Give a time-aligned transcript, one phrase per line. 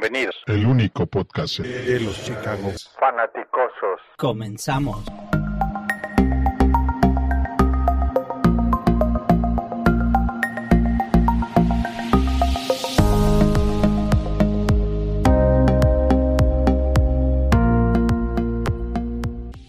[0.00, 0.36] Bienvenidos.
[0.46, 4.00] El único podcast de los Chicago Fanaticosos.
[4.16, 5.04] Comenzamos.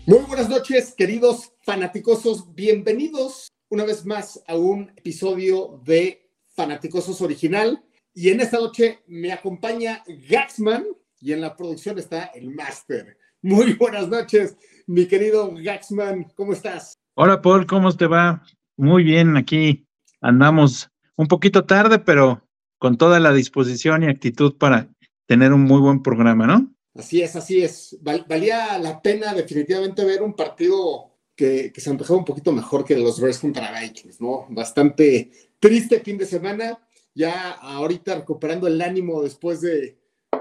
[0.06, 2.54] Muy buenas noches, queridos fanaticosos.
[2.54, 7.84] Bienvenidos una vez más a un episodio de Fanaticosos Original.
[8.14, 10.86] Y en esta noche me acompaña Gaxman
[11.22, 13.18] y en la producción está el Master.
[13.42, 16.26] Muy buenas noches, mi querido Gaxman.
[16.36, 16.94] ¿Cómo estás?
[17.16, 18.44] Hola, Paul, ¿cómo te va?
[18.78, 19.86] Muy bien, aquí
[20.22, 24.90] andamos un poquito tarde, pero con toda la disposición y actitud para
[25.28, 26.74] tener un muy buen programa, ¿no?
[26.96, 27.98] Así es, así es.
[28.02, 32.84] Val- valía la pena definitivamente ver un partido que, que se empezó un poquito mejor
[32.84, 34.48] que los Bears contra Vikings, ¿no?
[34.50, 36.80] Bastante triste fin de semana.
[37.16, 39.98] Ya ahorita recuperando el ánimo después de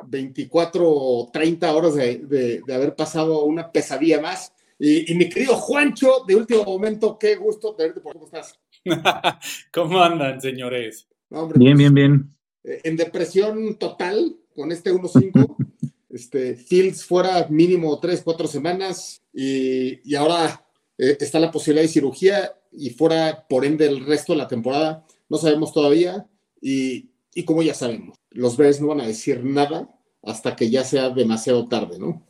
[0.07, 4.53] 24 o 30 horas de, de- de haber pasado una pesadilla más.
[4.79, 8.59] Y, y mi querido Juancho, de último momento, qué gusto tenerte por cómo estás.
[9.73, 11.09] ¿Cómo andan, señores?
[11.31, 12.37] No, hombre, Bien, pues, bien, bien.
[12.65, 15.57] eh, en depresión total con este 1-5.
[16.11, 20.65] este, Fields fuera mínimo 3, 4 semanas y, y ahora
[20.97, 25.05] eh, está la posibilidad de cirugía y fuera por ende el resto de la temporada.
[25.29, 26.27] No sabemos todavía
[26.61, 29.89] y, y como ya sabemos, los Bears no van a decir nada
[30.23, 32.27] hasta que ya sea demasiado tarde, ¿no?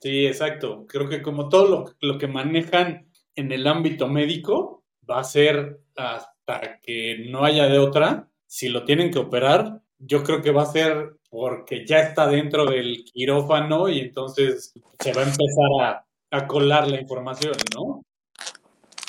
[0.00, 0.86] Sí, exacto.
[0.88, 5.80] Creo que como todo lo, lo que manejan en el ámbito médico va a ser
[5.96, 8.28] hasta que no haya de otra.
[8.46, 12.66] Si lo tienen que operar, yo creo que va a ser porque ya está dentro
[12.66, 18.04] del quirófano y entonces se va a empezar a, a colar la información, ¿no?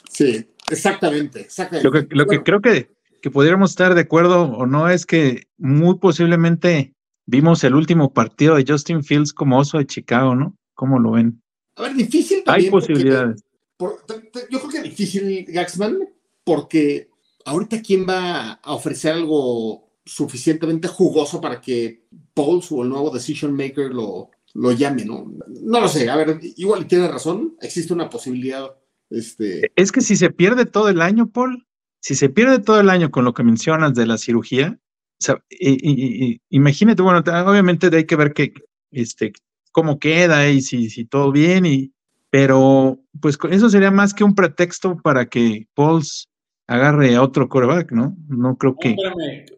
[0.10, 1.84] Sí, exactamente, exactamente.
[1.84, 2.90] Lo que, lo que Bueno, creo que,
[3.24, 6.94] que pudiéramos estar de acuerdo o no es que muy posiblemente
[7.26, 10.58] vimos el último partido de Justin Fields como oso de Chicago, ¿no?
[10.76, 11.42] ¿Cómo lo ven?
[11.78, 13.42] a ver, difícil Hay también porque- posibilidades.
[13.78, 14.04] por-
[14.52, 15.98] yo creo que difícil, Gaxman,
[16.44, 17.10] porque
[17.46, 22.04] ahorita quién va a ofrecer algo suficientemente jugoso para que
[22.34, 25.32] Pauls o el nuevo decision maker lo, lo llame, ¿no?
[25.62, 28.70] No lo sé, a ver, igual tiene razón, existe una posibilidad,
[29.10, 31.66] este, Es que si se pierde todo el año, Paul,
[32.04, 35.42] si se pierde todo el año con lo que mencionas de la cirugía, o sea,
[35.50, 38.54] y- y- y- imagínate, bueno, te- obviamente hay que ver que,
[38.92, 39.32] este,
[39.72, 41.94] cómo queda y si, si todo bien, y,
[42.30, 46.28] pero pues eso sería más que un pretexto para que Pauls
[46.68, 48.18] agarre a otro coreback, ¿no?
[48.28, 48.98] No creo que,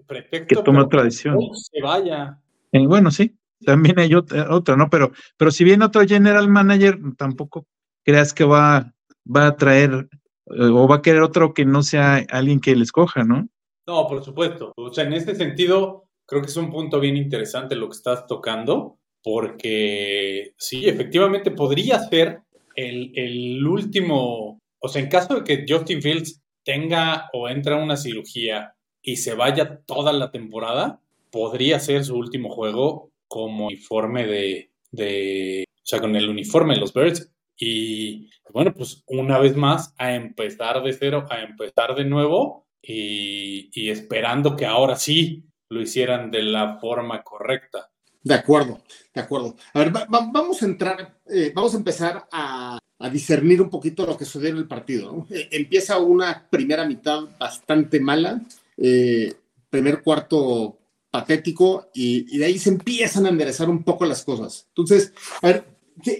[0.05, 1.39] pretexto, que tome otra decisión.
[1.39, 2.39] que se vaya.
[2.71, 3.35] Eh, bueno, sí,
[3.65, 4.87] también hay otra, otra, ¿no?
[4.91, 7.65] Pero, pero si viene otro general manager, tampoco
[8.03, 8.93] creas que va,
[9.25, 10.07] va a traer
[10.45, 13.47] o va a querer otro que no sea alguien que le escoja, ¿no?
[13.87, 14.73] No, por supuesto.
[14.77, 18.25] O sea, en este sentido, creo que es un punto bien interesante lo que estás
[18.27, 22.41] tocando, porque sí, efectivamente podría ser
[22.75, 27.95] el, el último, o sea, en caso de que Justin Fields tenga o entra una
[27.95, 30.99] cirugía y se vaya toda la temporada,
[31.31, 36.79] podría ser su último juego como uniforme de, de o sea, con el uniforme de
[36.79, 37.31] los Birds.
[37.57, 43.89] Y bueno, pues una vez más, a empezar de cero, a empezar de nuevo y,
[43.89, 47.89] esperando que ahora sí lo hicieran de la forma correcta.
[48.23, 48.79] de acuerdo,
[49.13, 49.55] de acuerdo.
[49.73, 52.79] A ver, va- va- vamos a entrar, eh, vamos a empezar a,
[53.11, 55.27] discernir un poquito lo que sucedió en el partido.
[55.29, 58.41] Eh, empieza una primera mitad bastante mala,
[58.77, 59.33] eh,
[59.69, 60.79] primer cuarto
[61.11, 64.65] patético y, y de ahí se empiezan a enderezar un poco las cosas.
[64.69, 65.74] Entonces, a ver, ¿qui-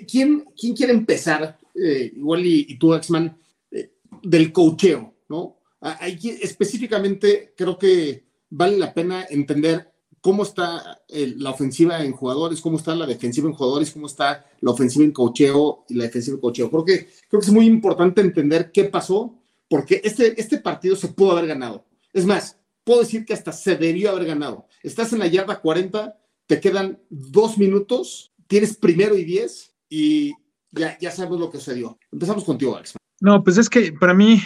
[0.07, 1.57] ¿quién, quién quiere empezar?
[1.75, 3.37] Eh, igual y, y tú, Axman,
[3.71, 3.91] eh,
[4.23, 5.59] del cocheo, ¿no?
[6.41, 9.91] Específicamente creo que vale la pena entender
[10.21, 14.45] cómo está el- la ofensiva en jugadores, cómo está la defensiva en jugadores, cómo está
[14.61, 16.69] la ofensiva en cocheo y la defensiva en cocheo.
[16.71, 19.37] Creo que, creo que es muy importante entender qué pasó,
[19.69, 21.85] porque este, este partido se pudo haber ganado.
[22.13, 24.67] Es más, puedo decir que hasta se debió haber ganado.
[24.81, 30.33] Estás en la yarda 40, te quedan dos minutos, tienes primero y diez y
[30.71, 31.97] ya, ya sabemos lo que sucedió.
[32.11, 32.95] Empezamos contigo, Alex.
[33.21, 34.41] No, pues es que para mí,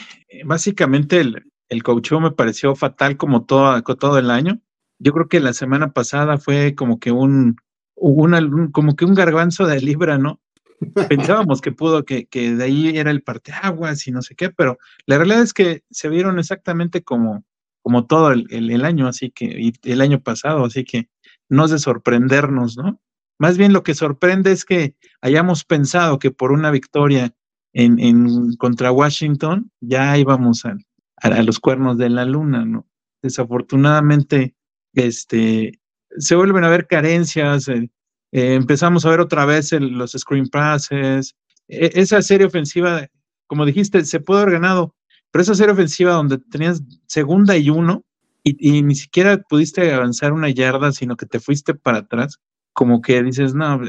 [0.45, 4.59] básicamente, el, el coacheo me pareció fatal como todo, todo el año.
[4.99, 7.55] Yo creo que la semana pasada fue como que un,
[7.95, 10.39] una- un- como que un garbanzo de libra, ¿no?
[11.09, 14.77] Pensábamos que pudo, que, que de ahí era el parteaguas y no sé qué, pero
[15.05, 17.43] la realidad es que se vieron exactamente como,
[17.81, 21.09] como todo el, el- el año, así que, y el año pasado, así que
[21.49, 22.99] no es de sorprendernos, ¿no?
[23.39, 27.33] Más bien lo que sorprende es que hayamos pensado que por una victoria
[27.73, 30.75] en, en contra Washington ya íbamos a,
[31.17, 32.85] a, los cuernos de la luna, ¿no?
[33.21, 34.55] Desafortunadamente,
[34.93, 35.79] este,
[36.17, 37.89] se vuelven a ver carencias, eh,
[38.31, 41.35] eh, empezamos a ver otra vez los screen passes,
[41.67, 43.07] e, esa serie ofensiva,
[43.47, 44.95] como dijiste, se puede haber ganado,
[45.31, 48.03] pero esa serie ofensiva donde tenías segunda y uno
[48.43, 52.39] y, ni siquiera pudiste avanzar una yarda, sino que te fuiste para atrás,
[52.73, 53.79] como que dices, no,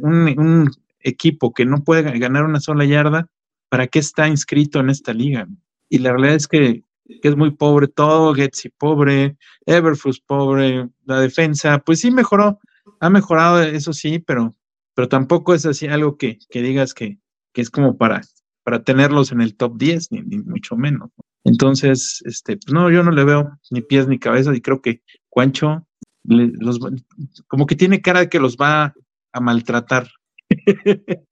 [0.00, 3.28] un, equipo que no puede ganar una sola yarda,
[3.68, 5.46] ¿para qué está inscrito en esta liga?
[5.88, 9.36] Y la realidad es que, es muy pobre todo, Getsy pobre,
[9.66, 12.58] Everflux pobre, la defensa, pues sí mejoró,
[13.00, 14.54] ha mejorado, eso sí, pero,
[14.94, 17.18] pero tampoco es así algo que, que digas que,
[17.52, 18.22] que es como para,
[18.64, 21.10] para tenerlos en el top 10, ni, mucho menos.
[21.44, 25.02] Entonces, este, pues no, yo no le veo ni pies ni cabeza y creo que
[26.24, 26.78] Los,
[27.46, 28.94] como que tiene cara de que los va
[29.32, 30.08] a maltratar.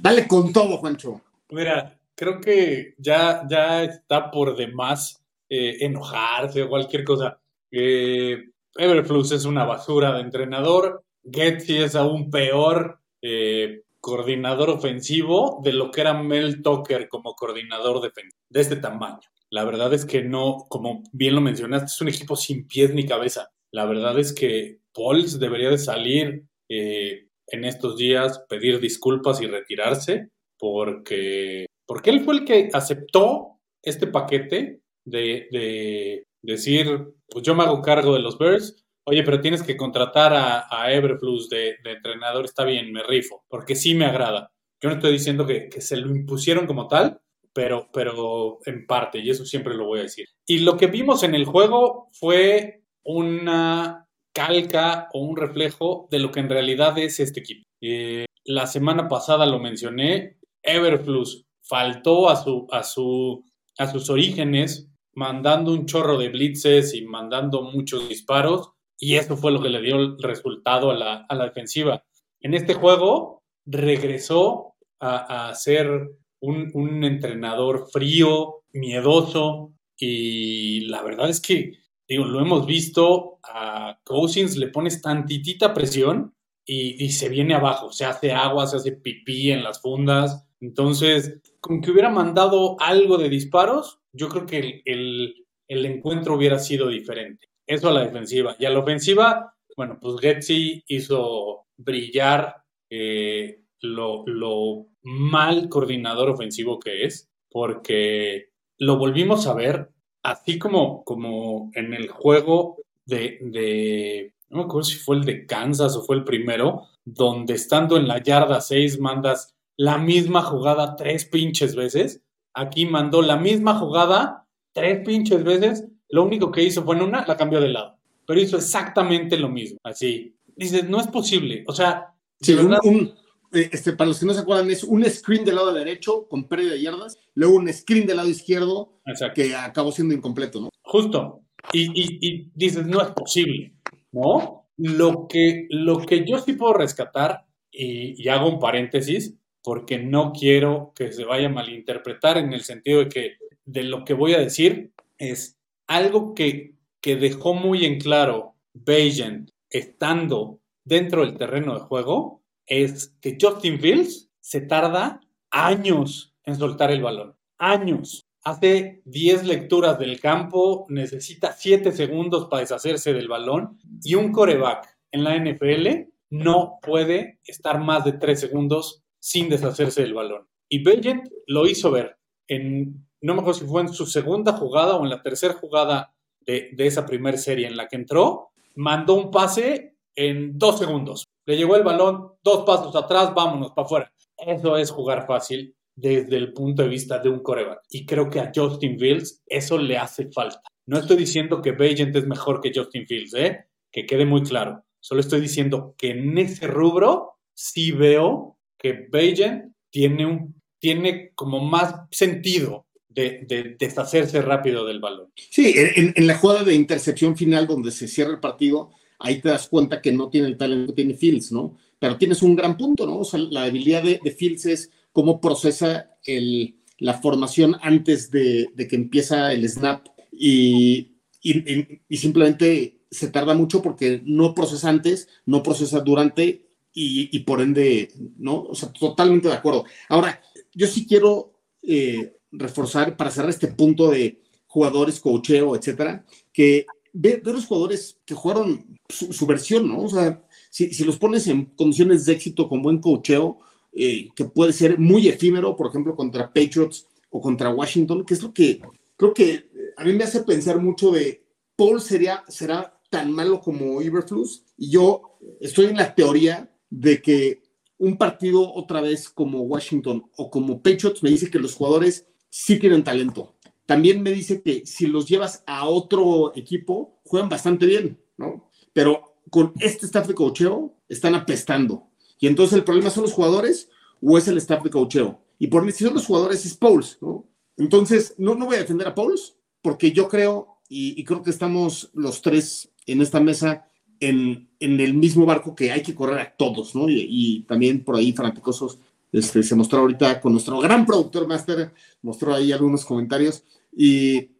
[0.00, 1.20] Dale con todo, Juancho.
[1.50, 7.38] Mira, creo que ya, ya está por demás eh, enojarse o cualquier cosa.
[7.70, 11.04] Eh, Everflux es una basura de entrenador.
[11.30, 18.00] Getty es aún peor eh, coordinador ofensivo de lo que era Mel Tucker como coordinador
[18.00, 19.20] defensivo, de este tamaño.
[19.52, 23.06] La verdad es que no, como bien lo mencionaste, es un equipo sin pies ni
[23.06, 23.50] cabeza.
[23.70, 29.46] La verdad es que Pauls debería de salir eh, en estos días, pedir disculpas y
[29.46, 37.54] retirarse, porque, porque él fue el que aceptó este paquete de, de decir, pues yo
[37.54, 41.76] me hago cargo de los Bears, oye, pero tienes que contratar a, a Everflux de,
[41.84, 44.52] entrenador, está bien, me rifo, porque sí me agrada.
[44.80, 47.20] Yo no estoy diciendo que, se lo impusieron como tal,
[47.52, 50.26] pero, pero en parte, y eso siempre lo voy a decir.
[50.46, 56.30] Y lo que vimos en el juego fue una calca o un reflejo de lo
[56.30, 57.62] que en realidad es este equipo.
[57.82, 63.44] Eh, la semana pasada lo mencioné, Everflux faltó a, su, a, su,
[63.78, 69.52] a sus orígenes mandando un chorro de blitzes y mandando muchos disparos, y eso fue
[69.52, 72.04] lo que le dio el resultado a la, a la defensiva.
[72.40, 76.08] En este juego regresó a, a ser
[76.42, 84.56] un, entrenador frío, miedoso, y la verdad es que, digo, lo hemos visto, a Cousins
[84.56, 86.34] le pones tantitita presión
[86.66, 91.40] y, y se viene abajo, se hace agua, se hace pipí en las fundas, entonces,
[91.60, 97.48] con que hubiera mandado algo de disparos, yo creo que el, encuentro hubiera sido diferente.
[97.66, 98.54] Eso a la defensiva.
[98.60, 107.04] Y a la ofensiva, bueno, pues Getzi hizo brillar eh, lo, mal coordinador ofensivo que
[107.04, 109.90] es, porque lo volvimos a ver
[110.22, 115.46] así como, como en el juego de, de, no me acuerdo si fue el de
[115.46, 120.96] Kansas o fue el primero, donde estando en la yarda 6 mandas la misma jugada
[120.96, 122.22] tres pinches veces
[122.54, 125.86] aquí mandó la misma jugada tres pinches veces.
[126.08, 127.96] Lo único que hizo fue en una, la cambió de lado.
[128.26, 129.78] Pero hizo exactamente lo mismo.
[129.82, 130.36] Así.
[130.56, 131.64] Dices, no es posible.
[131.66, 132.14] O sea.
[132.46, 133.14] Eh,
[133.52, 136.72] este, para los que no se acuerdan, es un screen del lado derecho con pérdida
[136.72, 139.00] de yardas, luego un screen del lado izquierdo
[139.34, 140.70] que acabó siendo incompleto, ¿no?
[140.82, 141.40] Justo.
[141.72, 143.74] Y, dices, no es posible,
[144.10, 144.66] ¿no?
[144.76, 150.92] Lo que, lo que yo sí puedo rescatar, y hago un paréntesis, porque no quiero
[150.94, 154.40] que se vaya a malinterpretar en el sentido de que de lo que voy a
[154.40, 155.56] decir es
[155.86, 163.16] algo que, que dejó muy en claro Bayent estando dentro del terreno de juego es
[163.20, 167.36] que Justin Fields se tarda años en soltar el balón.
[167.58, 168.22] Años.
[168.44, 174.88] Hace 10 lecturas del campo, necesita 7 segundos para deshacerse del balón y un coreback
[175.12, 180.48] en la NFL no puede estar más de 3 segundos sin deshacerse del balón.
[180.68, 182.16] Y Belgent lo hizo ver
[182.48, 186.14] en, no me acuerdo si fue en su segunda jugada o en la tercera jugada
[186.40, 191.26] de, esa primera serie en la que entró, mandó un pase en dos segundos.
[191.46, 194.12] Le llegó el balón, dos pasos atrás, vámonos para afuera.
[194.36, 197.80] Eso es jugar fácil desde el punto de vista de un coreback.
[197.90, 200.62] Y creo que a Justin Fields eso le hace falta.
[200.86, 203.66] No estoy diciendo que Bagent es mejor que Justin Fields, ¿eh?
[203.90, 204.84] que quede muy claro.
[205.00, 210.48] Solo estoy diciendo que en ese rubro sí veo que Beijing tiene,
[210.80, 215.30] tiene como más sentido de, deshacerse rápido del balón.
[215.50, 218.90] Sí, en, la jugada de intercepción final donde se cierra el partido,
[219.22, 221.76] ahí te das cuenta que no tiene el talento que tiene Fields, ¿no?
[221.98, 223.18] Pero tienes un gran punto, ¿no?
[223.18, 228.96] O sea, la debilidad de, Fields es cómo procesa el, la formación antes de, que
[228.96, 236.00] empieza el snap y, y, simplemente se tarda mucho porque no procesa antes, no procesa
[236.00, 238.62] durante y, por ende, ¿no?
[238.64, 239.84] O sea, totalmente de acuerdo.
[240.08, 240.42] Ahora,
[240.74, 241.52] yo sí quiero
[241.82, 248.34] eh, reforzar, para cerrar este punto de jugadores, cocheo, etcétera, que ve, los jugadores que
[248.34, 250.02] jugaron su, versión, ¿no?
[250.02, 253.58] O sea, si, si, los pones en condiciones de éxito con buen cocheo,
[253.92, 258.42] eh, que puede ser muy efímero, por ejemplo, contra Patriots o contra Washington, que es
[258.42, 258.80] lo que
[259.16, 261.44] creo que eh, a mí me hace pensar mucho de
[261.76, 267.62] Paul sería, será tan malo como Iberflus, y yo estoy en la teoría de que
[267.98, 272.78] un partido otra vez como Washington o como Patriots me dice que los jugadores sí
[272.78, 273.51] tienen talento.
[273.86, 278.70] También me dice que si los llevas a otro equipo, juegan bastante bien, ¿no?
[278.92, 282.08] Pero con este staff de cocheo están apestando.
[282.38, 285.40] Y entonces el problema son los jugadores o es el staff de cocheo.
[285.58, 287.48] Y por mí, si los jugadores, es Pauls, ¿no?
[287.76, 292.10] Entonces, no, no voy a defender a Pauls porque yo creo, y, creo que estamos
[292.14, 293.88] los tres en esta mesa
[294.20, 297.08] en, el mismo barco que hay que correr a todos, ¿no?
[297.08, 298.98] Y, también por ahí fanáticosos
[299.32, 303.64] este, se mostró ahorita con nuestro gran productor Master, mostró ahí algunos comentarios
[303.96, 304.50] y,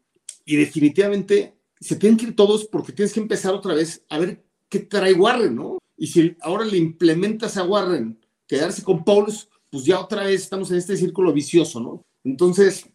[0.44, 4.80] definitivamente se tienen que ir todos porque tienes que empezar otra vez a ver qué
[4.80, 5.78] trae Warren, ¿no?
[5.96, 10.70] Y si ahora le implementas a Warren quedarse con Pauls, pues ya otra vez estamos
[10.70, 12.04] en este círculo vicioso, ¿no?
[12.24, 12.86] Entonces,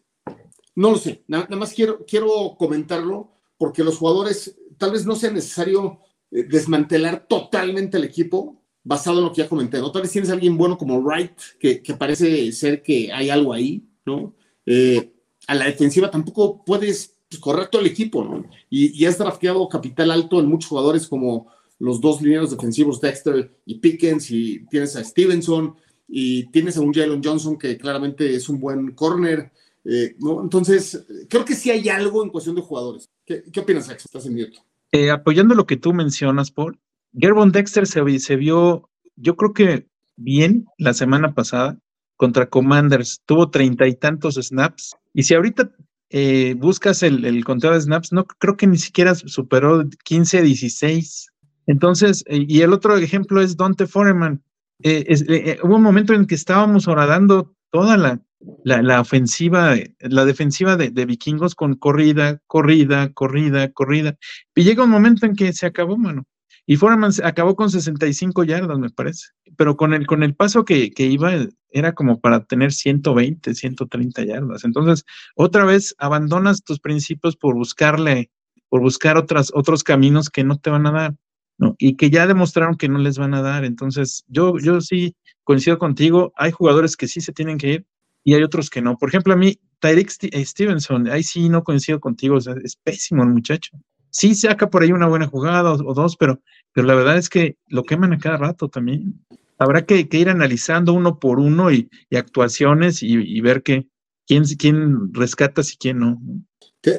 [0.74, 5.16] no lo sé, nada, nada más quiero, quiero comentarlo porque los jugadores tal vez no
[5.16, 9.92] sea necesario eh, desmantelar totalmente el equipo basado en lo que ya comenté, ¿no?
[9.92, 13.82] Tal vez tienes a alguien bueno como Wright, que, parece ser que hay algo ahí,
[14.06, 14.34] ¿no?
[14.64, 15.12] Eh,
[15.46, 18.44] a la defensiva tampoco puedes pues, correr todo el equipo, ¿no?
[18.70, 23.76] Y, has drafteado capital alto en muchos jugadores como los dos lineros defensivos Dexter y
[23.76, 25.74] Pickens, y tienes a Stevenson,
[26.08, 29.52] y tienes a un Jalen Johnson que claramente es un buen corner,
[29.84, 30.42] eh, ¿no?
[30.42, 33.10] Entonces, creo que sí hay algo en cuestión de jugadores.
[33.24, 34.06] ¿Qué, opinas, Alex?
[34.06, 34.58] Estás en mute.
[34.90, 36.78] Eh, apoyando lo que tú mencionas, Paul,
[37.12, 39.86] Gerbon Dexter se, vio, yo creo que
[40.16, 41.78] bien la semana pasada
[42.16, 45.70] contra Commanders, tuvo treinta y tantos snaps, y si ahorita
[46.10, 51.28] eh, buscas el, el, conteo de snaps, no creo que ni siquiera superó 15, 16.
[51.66, 54.42] Entonces, eh, y el otro ejemplo es Dante Foreman.
[54.82, 58.20] hubo un momento en que estábamos horadando toda la,
[58.64, 64.16] la, ofensiva, la defensiva de, vikingos con corrida, corrida, corrida, corrida.
[64.54, 66.24] Y llega un momento en que se acabó, mano.
[66.70, 69.28] Y Foreman acabó con 65 yardas, me parece.
[69.56, 71.32] Pero con el, con el paso que, que iba,
[71.70, 74.64] era como para tener 120, 130 yardas.
[74.66, 78.30] Entonces, otra vez abandonas tus principios por buscarle,
[78.68, 81.14] por buscar otras, otros caminos que no te van a dar.
[81.56, 81.74] ¿no?
[81.78, 83.64] Y que ya demostraron que no les van a dar.
[83.64, 86.34] Entonces, yo, yo sí coincido contigo.
[86.36, 87.86] Hay jugadores que sí se tienen que ir
[88.24, 88.98] y hay otros que no.
[88.98, 93.30] Por ejemplo, a mí, Tyreek eh, Stevenson, ahí sí no coincido contigo, es pésimo el
[93.30, 93.70] muchacho.
[94.10, 96.40] Sí saca por ahí una buena jugada o, dos, pero,
[96.72, 99.24] pero la verdad es que lo queman a cada rato también.
[99.58, 103.86] Habrá que, ir analizando uno por uno y, actuaciones y, ver que,
[104.26, 106.20] quién, quién rescatas y quién no.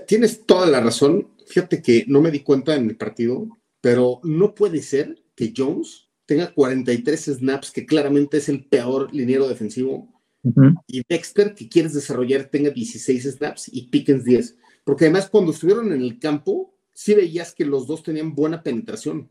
[0.08, 1.30] Tienes toda la razón.
[1.48, 3.48] Fíjate que no me di cuenta en el partido,
[3.82, 9.48] pero no puede ser que Jones tenga 43 snaps, que claramente es el peor liniero
[9.48, 10.20] defensivo
[10.88, 14.58] y Dexter, que quieres desarrollar, tenga 16 snaps y Pickens 10.
[14.84, 19.30] Porque además, cuando estuvieron en el campo, sí veías que los dos tenían buena penetración.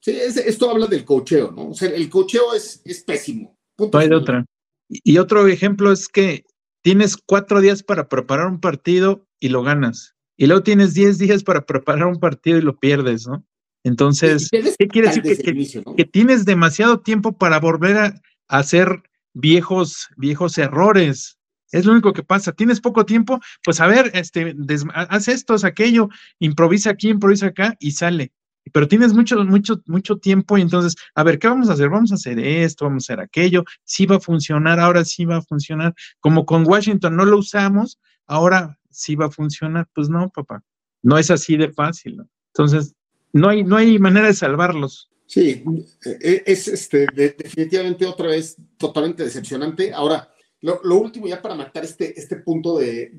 [0.00, 1.68] Sí, esto habla del cocheo, ¿no?
[1.68, 3.56] O sea, el cocheo es, es pésimo.
[3.78, 4.44] no hay de otra.
[4.88, 6.44] Y otro ejemplo es que
[6.82, 10.16] tienes cuatro días para preparar un partido y lo ganas.
[10.36, 13.44] Y luego tienes 10 días para preparar un partido y lo pierdes, ¿no?
[13.84, 15.22] Entonces, ¿qué quiere decir?
[15.22, 21.37] Que, que, tienes demasiado tiempo para volver a hacer viejos, viejos errores.
[21.72, 22.52] Es lo único que pasa.
[22.52, 24.54] Tienes poco tiempo, pues a ver, este,
[24.94, 26.08] haz esto, haz aquello,
[26.38, 28.32] improvisa aquí, improvisa acá y sale.
[28.72, 31.88] Pero tienes mucho, mucho, mucho tiempo y entonces, a ver, ¿qué vamos a hacer?
[31.88, 35.38] Vamos a hacer esto, vamos a hacer aquello, sí va a funcionar, ahora sí va
[35.38, 35.94] a funcionar.
[36.20, 39.88] Como con Washington no lo usamos, ahora sí va a funcionar.
[39.94, 40.62] Pues no, papá,
[41.02, 42.22] no es así de fácil.
[42.52, 42.94] Entonces,
[43.32, 45.10] no hay, no hay manera de salvarlos.
[45.26, 45.62] Sí,
[46.04, 49.92] e, es este, definitivamente otra vez totalmente decepcionante.
[49.92, 53.12] Ahora, lo, último ya para matar este, este punto de,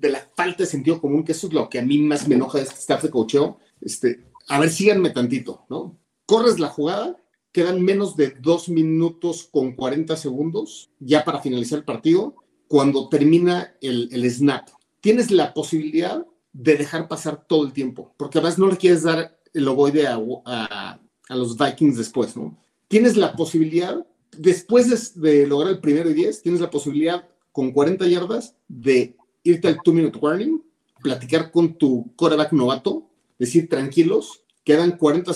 [0.00, 2.58] la falta de sentido común, que eso es lo que a mí más me enoja
[2.58, 5.98] de este de cocheo, este, a ver, síganme tantito, ¿no?
[6.26, 7.16] Corres la jugada,
[7.52, 12.34] quedan menos de dos minutos con 40 segundos ya para finalizar el partido,
[12.68, 14.68] cuando termina el, el snap.
[15.00, 19.38] Tienes la posibilidad de dejar pasar todo el tiempo, porque además no le quieres dar
[19.52, 22.58] el ovoide a, a, a los Vikings después, ¿no?
[22.88, 24.06] Tienes la posibilidad,
[24.38, 29.68] después de, lograr el primero y 10, tienes la posibilidad con 40 yardas de irte
[29.68, 30.62] al two-minute warning,
[31.02, 35.32] platicar con tu quarterback novato, decir tranquilos, quedan 40,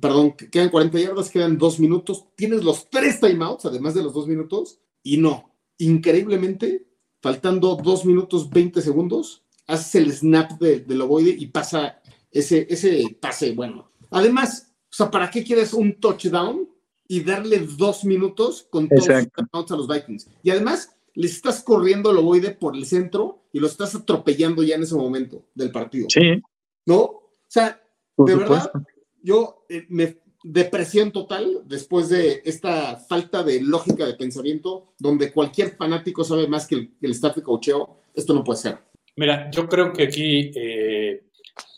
[0.00, 4.28] perdón, quedan 40 yardas, quedan dos minutos, tienes los tres timeouts, además de los dos
[4.28, 6.86] minutos, y no, increíblemente,
[7.20, 13.52] faltando dos minutos 20 segundos, haces el snap del ovoide y pasa ese, ese pase,
[13.52, 13.90] bueno.
[14.10, 16.68] Además, o sea, ¿para qué quieres un touchdown
[17.08, 20.28] y darle dos minutos con todos los a los Vikings?
[20.42, 24.76] Y además, les estás corriendo el ovoide por el centro y lo estás atropellando ya
[24.76, 26.06] en ese momento del partido.
[26.08, 26.40] Sí.
[26.86, 27.00] ¿No?
[27.00, 27.82] O sea,
[28.16, 28.70] de verdad,
[29.22, 35.76] yo eh, me depresión total después de esta falta de lógica de pensamiento, donde cualquier
[35.76, 38.78] fanático sabe más que el, staff de cocheo, esto no puede ser.
[39.16, 41.24] Mira, yo creo que aquí eh,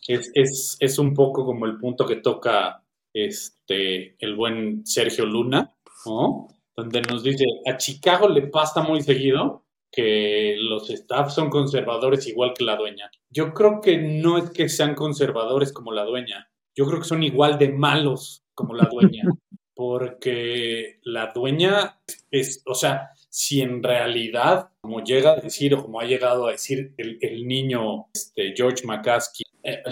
[0.06, 2.79] es, es, un poco como el punto que toca
[3.12, 5.74] este, el buen Sergio Luna,
[6.06, 6.48] ¿no?
[6.76, 12.54] donde nos dice, a Chicago le pasa muy seguido que los staff son conservadores igual
[12.56, 13.10] que la dueña.
[13.28, 17.22] Yo creo que no es que sean conservadores como la dueña, yo creo que son
[17.22, 19.24] igual de malos como la dueña,
[19.74, 22.00] porque la dueña
[22.30, 26.52] es, o sea, si en realidad, como llega a decir o como ha llegado a
[26.52, 29.82] decir el, niño este, George McCaskey, eh,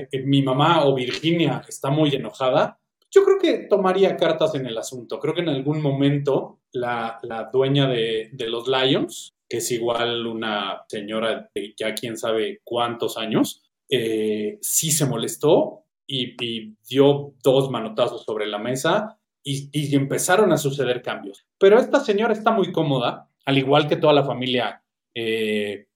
[0.00, 2.78] eh, mi mamá o Virginia está muy enojada,
[3.10, 5.20] yo creo que tomaría cartas en el asunto.
[5.20, 7.20] Creo que en algún momento la,
[7.52, 13.62] dueña de, los Lions, que es igual una señora de ya quién sabe cuántos años,
[13.88, 19.18] eh, sí se molestó y, dio dos manotazos sobre la mesa
[19.48, 21.46] y, empezaron a suceder cambios.
[21.58, 24.82] Pero esta señora está muy cómoda, al igual que toda la familia
[25.14, 25.86] eh,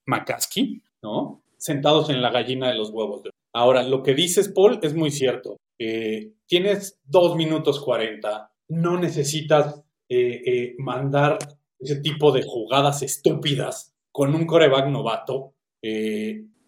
[1.03, 1.43] ¿no?
[1.57, 3.23] Sentados en la gallina de los huevos.
[3.53, 5.57] Ahora, lo que dices, Paul, es muy cierto.
[5.77, 11.37] Eh, tienes dos minutos cuarenta, no necesitas eh, eh, mandar
[11.79, 15.55] ese tipo de jugadas estúpidas con un coreback novato.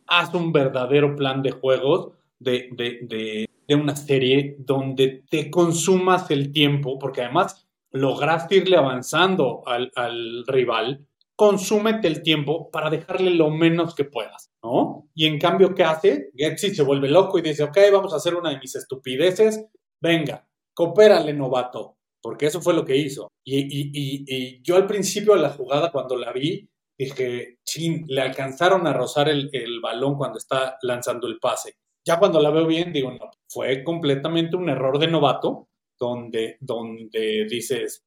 [0.08, 6.52] haz un verdadero plan de juegos de, de, de, una serie donde te consumas el
[6.52, 13.50] tiempo, porque además lograste irle avanzando al, al rival consúmete el tiempo para dejarle lo
[13.50, 15.10] menos que puedas, ¿no?
[15.16, 16.30] Y en cambio, ¿qué hace?
[16.36, 19.66] Getsy se vuelve loco y dice, ok, vamos a hacer una de mis estupideces,
[20.00, 23.30] venga, coopérale, novato, porque eso fue lo que hizo.
[23.44, 28.94] Y, yo al principio de la jugada, cuando la vi, dije, chin, le alcanzaron a
[28.94, 29.50] rozar el,
[29.82, 31.76] balón cuando está lanzando el pase.
[32.06, 37.46] Ya cuando la veo bien, digo, no, fue completamente un error de novato, donde, donde
[37.50, 38.06] dices,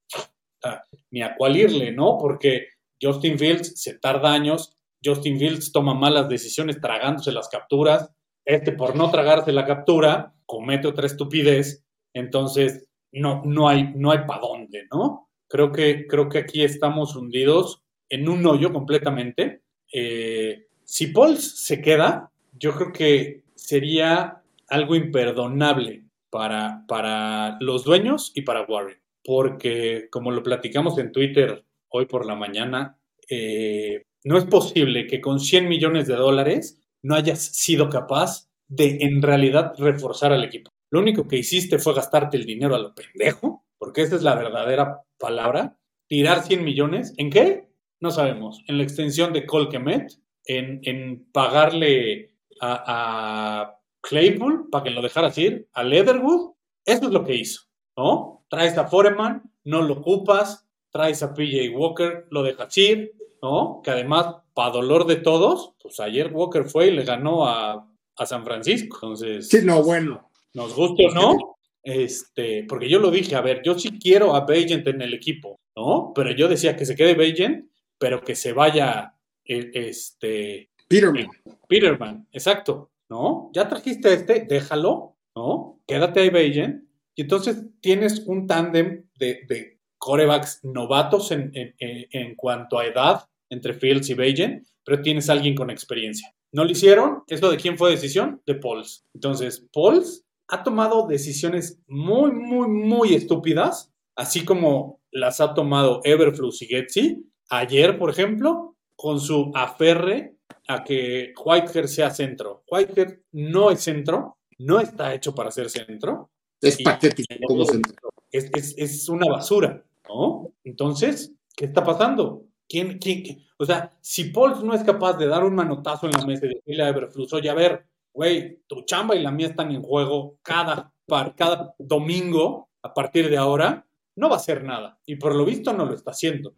[0.64, 2.18] ah, ni a cuál irle, ¿no?
[2.18, 2.68] Porque
[3.00, 8.10] Justin Fields se tarda años, Justin Fields toma malas decisiones tragándose las capturas,
[8.44, 14.20] este por no tragarse la captura comete otra estupidez, entonces no, no hay, no hay
[14.26, 15.28] para dónde, ¿no?
[15.48, 19.62] Creo que, creo que aquí estamos hundidos en un hoyo completamente.
[19.92, 28.30] Eh, si Paul se queda, yo creo que sería algo imperdonable para, para los dueños
[28.36, 32.96] y para Warren, porque como lo platicamos en Twitter hoy por la mañana,
[33.28, 38.98] eh, no es posible que con 100 millones de dólares no hayas sido capaz de
[39.00, 40.70] en realidad reforzar al equipo.
[40.92, 44.36] Lo único que hiciste fue gastarte el dinero a lo pendejo, porque esa es la
[44.36, 45.76] verdadera palabra.
[46.06, 47.68] Tirar 100 millones, ¿en qué?
[47.98, 48.62] No sabemos.
[48.68, 55.36] En la extensión de Colquemet, en, en pagarle a, a Claypool para que lo dejaras
[55.38, 56.52] ir, a Leatherwood,
[56.84, 57.62] eso es lo que hizo,
[57.96, 58.44] ¿no?
[58.48, 63.80] Traes a Foreman, no lo ocupas, traes a PJ Walker, lo dejas ir, ¿no?
[63.82, 67.86] Que además, para dolor de todos, pues ayer Walker fue y le ganó a,
[68.24, 68.96] San Francisco.
[69.02, 69.48] Entonces.
[69.48, 70.30] Sí, no, bueno.
[70.54, 71.56] Nos gusta o no.
[71.82, 75.60] Este, porque yo lo dije, a ver, yo sí quiero a Bagent en el equipo,
[75.76, 76.12] ¿no?
[76.14, 79.14] Pero yo decía que se quede Bagent, pero que se vaya
[79.44, 80.70] e, este.
[80.88, 81.28] Peterman.
[81.68, 83.50] Peterman, exacto, ¿no?
[83.52, 85.80] Ya trajiste este, déjalo, ¿no?
[85.86, 86.84] Quédate ahí, Bagent.
[87.14, 94.08] Y entonces tienes un tándem de corebacks novatos en, en, cuanto a edad entre Fields
[94.10, 96.32] y Bajan, pero tienes alguien con experiencia.
[96.52, 98.40] No lo hicieron, ¿esto de quién fue decisión?
[98.46, 99.04] De Pauls.
[99.14, 106.62] Entonces, Pauls ha tomado decisiones muy, muy, muy estúpidas, así como las ha tomado Everflux
[106.62, 107.26] y Getsi.
[107.50, 110.35] Ayer, por ejemplo, con su aferre
[110.68, 112.64] a que Whitehair sea centro.
[112.70, 116.30] Whitehair no es centro, no está hecho para ser centro.
[116.60, 120.52] Es patético como centro es, una basura, ¿no?
[120.64, 122.44] Entonces, ¿qué está pasando?
[122.68, 126.26] ¿Quién, quién, O sea, si Paul no es capaz de dar un manotazo en la
[126.26, 129.70] mesa y decirle a Everflux, oye, a ver, güey, tu chamba y la mía están
[129.70, 130.92] en juego cada,
[131.36, 134.98] cada domingo a partir de ahora, no va a hacer nada.
[135.06, 136.54] Y por lo visto no lo está haciendo.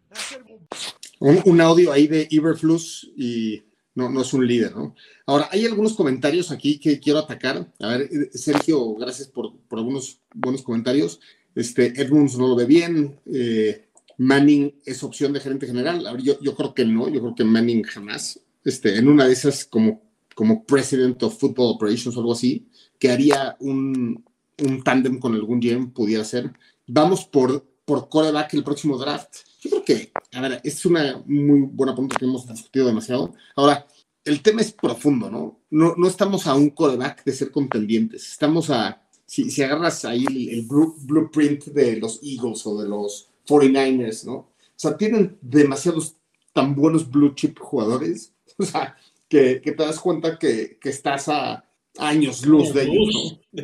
[1.19, 3.61] Un, audio ahí de Everflux y
[3.95, 4.95] no, no es un líder, ¿no?
[5.25, 7.71] Ahora, hay algunos comentarios aquí que quiero atacar.
[7.79, 11.19] A ver, Sergio, gracias por, por algunos buenos comentarios.
[11.55, 13.19] Este, Edmunds no lo ve bien.
[13.25, 16.05] Eh, Manning es opción de gerente general.
[16.21, 18.39] Yo, yo creo que no, yo creo que Manning jamás.
[18.63, 20.01] Este, en una de esas, como,
[20.35, 24.23] como President of Football Operations o algo así, que haría un,
[24.63, 26.51] un tándem con algún GM, pudiera ser.
[26.87, 29.37] Vamos por, por coreback el próximo draft.
[29.61, 33.33] Yo creo que, a ver, es una muy buena pregunta que hemos discutido demasiado.
[33.55, 33.87] Ahora,
[34.23, 35.61] el tema es profundo, ¿no?
[35.71, 40.23] No, no estamos a un coreback de ser contendientes, estamos a, si, si agarras ahí
[40.51, 44.33] el, blueprint de los Eagles o de los 49ers, ¿no?
[44.35, 46.15] O sea, tienen demasiados
[46.53, 48.95] tan buenos blue chip jugadores, o sea,
[49.27, 51.65] que, que te das cuenta que, que estás a
[51.97, 53.63] años luz de ellos, ¿no?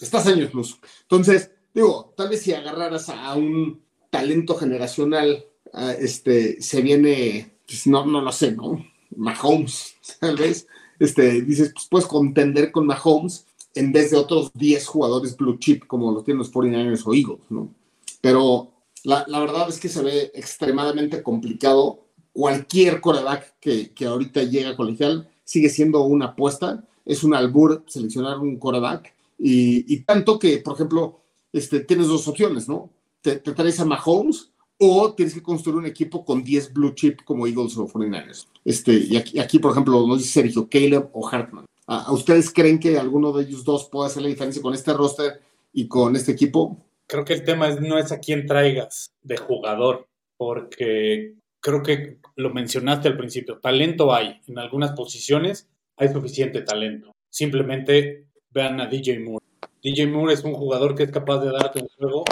[0.00, 0.78] Estás años luz.
[1.02, 5.44] Entonces, digo, tal vez si agarraras a un talento generacional,
[5.98, 8.84] este, se viene, pues no, no lo sé, ¿no?
[9.16, 10.66] Mahomes, tal vez,
[10.98, 15.86] este, dices, pues puedes contender con Mahomes en vez de otros 10 jugadores blue chip
[15.86, 17.74] como los tienen los 49ers o Eagles, ¿no?
[18.20, 22.06] Pero la, la verdad es que se ve extremadamente complicado.
[22.32, 26.84] Cualquier coreback que, que ahorita llega a colegial sigue siendo una apuesta.
[27.04, 29.12] Es un albur seleccionar un coreback.
[29.38, 31.23] Y, y tanto que, por ejemplo,
[31.54, 32.90] este, tienes dos opciones, ¿no?
[33.22, 37.20] Te, te traes a Mahomes o tienes que construir un equipo con 10 blue chip
[37.24, 38.48] como Eagles o 49ers.
[38.64, 41.64] Este, y aquí, aquí, por ejemplo, nos dice Sergio, Caleb o Hartman.
[41.86, 45.40] ¿A, ustedes creen que alguno de ellos dos puede hacer la diferencia con este roster
[45.72, 46.76] y con este equipo?
[47.06, 52.52] Creo que el tema no es a quién traigas de jugador, porque creo que lo
[52.52, 57.14] mencionaste al principio, talento hay, en algunas posiciones hay suficiente talento.
[57.30, 59.43] Simplemente vean a DJ Moore.
[59.84, 62.24] DJ Moore es un jugador que es capaz de darte un juego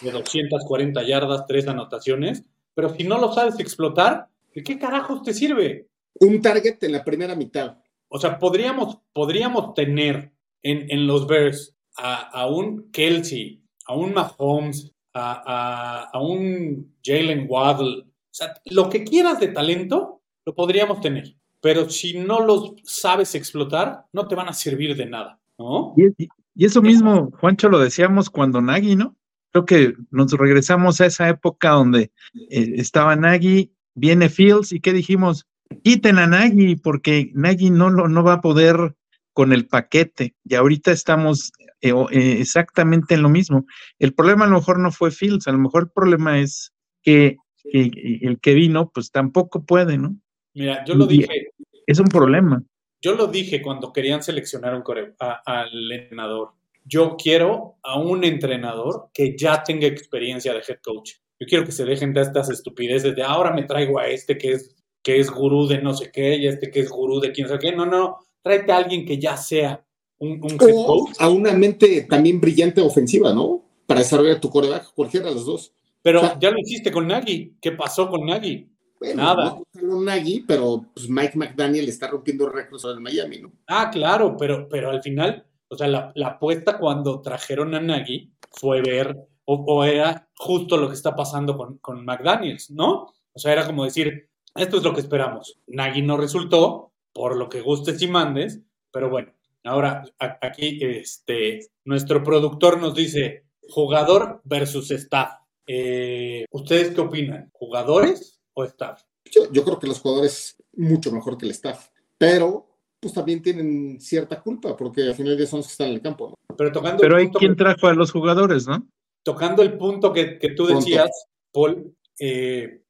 [0.00, 5.34] de 240 yardas, tres anotaciones, pero si no lo sabes explotar, ¿de qué carajos te
[5.34, 5.88] sirve?
[6.14, 7.76] Un target en la primera mitad.
[8.08, 14.14] O sea, podríamos, podríamos tener en, en los Bears a, a, un Kelsey, a un
[14.14, 18.00] Mahomes, a, a, a un Jalen Waddle.
[18.00, 21.36] O sea, lo que quieras de talento, lo podríamos tener.
[21.60, 25.94] Pero si no los sabes explotar, no te van a servir de nada, ¿no?
[25.96, 29.16] Y, y eso mismo, Juancho, lo decíamos cuando Nagy, ¿no?
[29.52, 32.12] Creo que nos regresamos a esa época donde
[32.50, 35.46] eh, estaba Nagy, viene Fields y ¿qué dijimos?
[35.82, 38.94] Quiten a Nagy porque Nagy no, no va a poder
[39.32, 43.66] con el paquete y ahorita estamos eh, eh, exactamente en lo mismo.
[43.98, 47.36] El problema a lo mejor no fue Fields, a lo mejor el problema es que,
[47.62, 47.90] que
[48.22, 50.16] el que vino pues tampoco puede, ¿no?
[50.54, 51.50] Mira, yo lo Y dije,
[51.86, 52.62] Es un problema.
[53.04, 56.50] Yo lo dije cuando querían seleccionar un core- a- al entrenador.
[56.84, 61.12] Yo quiero a un entrenador que ya tenga experiencia de head coach.
[61.40, 64.52] Yo quiero que se dejen de estas estupideces de ahora me traigo a este que
[64.52, 67.32] es, que es gurú de no sé qué y a este que es gurú de
[67.32, 67.72] quién sabe qué.
[67.72, 69.84] No, no, tráete a alguien que ya sea
[70.18, 71.16] un, un head O coach.
[71.18, 73.62] a una mente también brillante ofensiva, ¿no?
[73.86, 75.72] Para desarrollar tu coreback, cualquiera de los dos.
[76.02, 77.56] Pero o sea- ya lo hiciste con Nagy.
[77.60, 78.68] ¿Qué pasó con Nagy?
[79.00, 79.44] Bueno, Nada.
[79.56, 83.52] no solo Nagy, pero pues Mike McDaniel está rompiendo récords en Miami, ¿no?
[83.66, 88.32] Ah, claro, pero, pero al final, o sea, la, la apuesta cuando trajeron a Nagy
[88.52, 93.12] fue ver, o, o era justo lo que está pasando con, con McDaniels, ¿no?
[93.32, 95.58] O sea, era como decir, esto es lo que esperamos.
[95.66, 98.60] Nagy no resultó, por lo que gustes y mandes,
[98.92, 99.32] pero bueno,
[99.64, 105.32] ahora aquí este, nuestro productor nos dice, jugador versus staff.
[105.66, 107.50] Eh, ¿Ustedes qué opinan?
[107.52, 109.02] ¿Jugadores o staff?
[109.30, 111.88] Yo, yo creo que los jugadores mucho mejor que el staff,
[112.18, 112.66] pero
[113.00, 116.00] pues también tienen cierta culpa porque al final de son los que están en el
[116.02, 116.56] campo, ¿no?
[116.56, 118.86] Pero tocando Pero el hay quien que- trajo a los jugadores, ¿no?
[119.22, 120.80] tocando el punto que, que tú Punto.
[120.80, 121.10] decías,
[121.50, 122.82] Paul, eh,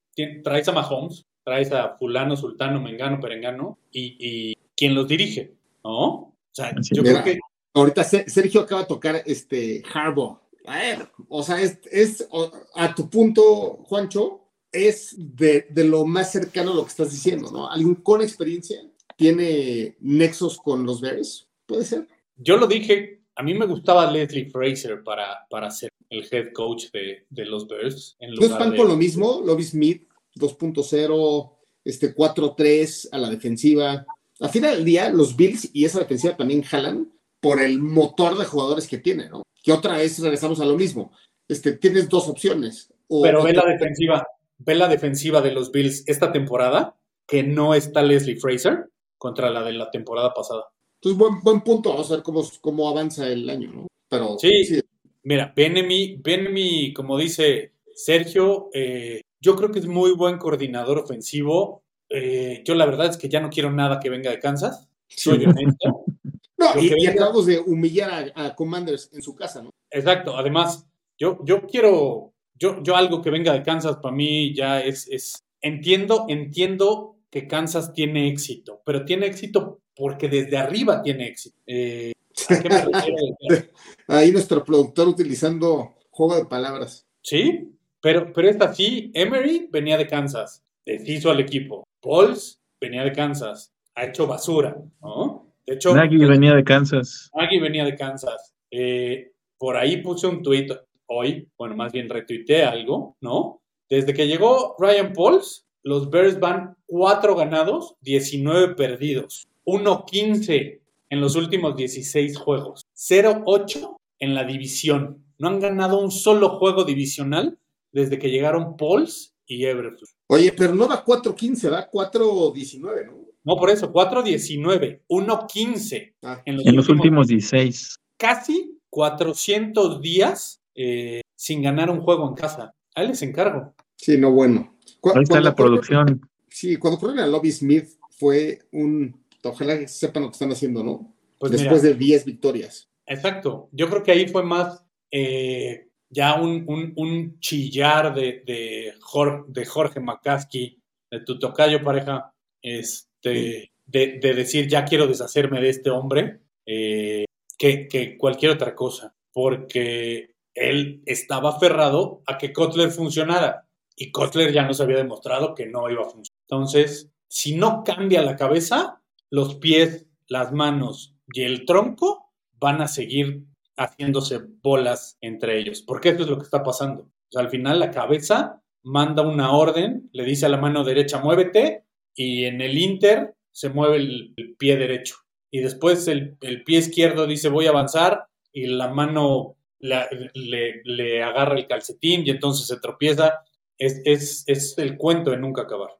[0.43, 5.55] traes a Mahomes, traes a fulano, sultano, mengano, perengano, y, y ¿quién los dirige?
[5.85, 6.07] ¿No?
[6.09, 7.39] O sea, Así yo creo que
[7.77, 10.39] Ahorita Se- Sergio acaba de tocar este Harbaugh.
[10.67, 12.29] A ver, o sea, es, es
[12.75, 14.44] a tu punto, Juancho,
[14.75, 17.71] es de, de lo más cercano a lo que estás diciendo, ¿no?
[17.71, 18.81] Alguien con experiencia
[19.17, 22.09] tiene nexos con los Bears, puede ser.
[22.37, 26.91] yo lo dije, a mí me gustaba Leslie Fraser para, para ser el head coach
[26.93, 28.17] de, de los Bears.
[28.19, 31.53] En No lugar espanto de, lo mismo, Lobby Smith 2.0,
[31.85, 34.07] este 4-3 a la defensiva.
[34.41, 38.45] A final del día, los Bills y esa defensiva también jalan por el motor de
[38.45, 39.43] jugadores que tiene, ¿no?
[39.63, 41.13] Que otra vez regresamos a lo mismo.
[41.49, 42.93] Este, tienes dos opciones.
[43.09, 44.27] O, Pero ve la defensiva,
[44.59, 49.63] ve la defensiva de los Bills esta temporada, que no está Leslie Fraser contra la
[49.63, 50.65] de la temporada pasada.
[50.97, 51.91] Entonces, buen, buen punto.
[51.91, 53.87] Vamos a ver cómo, cómo avanza el año, ¿no?
[54.09, 54.81] Pero Sí.
[55.23, 61.83] Mira, Benemi, Benemi, como dice Sergio, eh, yo creo que es muy buen coordinador ofensivo.
[62.11, 64.87] Eh, yo la verdad es que ya no quiero nada que venga de Kansas.
[65.09, 65.47] Soy Sí.
[65.47, 66.05] honesto.
[66.57, 69.71] No, y venga- acabamos de humillar a, a Commanders en su casa, ¿no?
[69.91, 70.37] Exacto.
[70.37, 70.87] Además,
[71.19, 75.43] yo, yo quiero, yo, yo algo que venga de Kansas para mí ya es, es,
[75.61, 81.59] entiendo, entiendo que Kansas tiene éxito, pero tiene éxito porque desde arriba tiene éxito.
[81.67, 82.13] Eh,
[84.09, 87.07] Ahí nuestro productor utilizando juego de palabras.
[87.23, 89.11] Sí, pero, pero es así.
[89.15, 91.85] Emery venía de Kansas, deshizo al equipo.
[92.01, 95.55] Pauls venía de Kansas, ha hecho basura, ¿no?
[95.67, 97.31] De hecho, Nagy venía de Kansas.
[97.35, 98.55] Nagy venía de Kansas.
[98.71, 100.67] Eh, por ahí puse un tweet
[101.07, 103.63] hoy, bueno, más bien retuiteé algo, ¿no?
[103.89, 111.37] Desde que llegó Ryan Pauls, los Bears van 4 ganados, 19 perdidos, 1-15 en los
[111.37, 115.25] últimos 16 juegos, 0-8 en la división.
[115.39, 117.59] No han ganado un solo juego divisional
[117.93, 120.09] desde que llegaron Pauls y Everton.
[120.29, 123.25] Oye, pero no va 4-15, va 4-19, ¿no?
[123.45, 126.43] No, por eso, 4-19, 1-15 ah.
[126.47, 127.97] en los, últimos 16.
[128.17, 132.75] Casi 400 días eh, sin ganar un juego en casa.
[132.95, 133.75] Ahí les encargo.
[133.97, 134.77] Sí, no, bueno.
[135.15, 136.21] Ahí está la producción.
[136.49, 139.25] Sí, cuando corren a Lobby Smith fue un.
[139.43, 141.15] Ojalá que sepan lo que están haciendo, ¿no?
[141.39, 142.89] Pues Después de 10 victorias.
[143.07, 143.69] Exacto.
[143.73, 150.01] Yo creo que ahí fue más eh, ya un, chillar de, de, Jorge, de Jorge
[150.01, 150.79] McCaskey,
[151.11, 152.33] de tu tocayo pareja,
[152.63, 157.25] este, de, decir ya quiero deshacerme de este hombre, eh,
[157.59, 159.15] que, que cualquier otra cosa.
[159.33, 165.67] Porque él estaba aferrado a que Kotler funcionara y Kotler ya nos había demostrado que
[165.67, 166.39] no iba a funcionar.
[166.49, 172.89] Entonces, si no cambia la cabeza, los pies, las manos y el tronco van a
[172.89, 173.45] seguir
[173.77, 177.11] haciéndose bolas entre ellos, porque eso es lo que está pasando.
[177.35, 182.45] Al final la cabeza manda una orden, le dice a la mano derecha muévete y
[182.45, 185.17] en el Inter se mueve el, pie derecho.
[185.51, 191.67] Y después el, pie izquierdo dice voy a avanzar y la mano le, agarra el
[191.67, 193.35] calcetín y entonces se tropieza.
[193.79, 195.91] Es, es, el cuento de nunca acabar.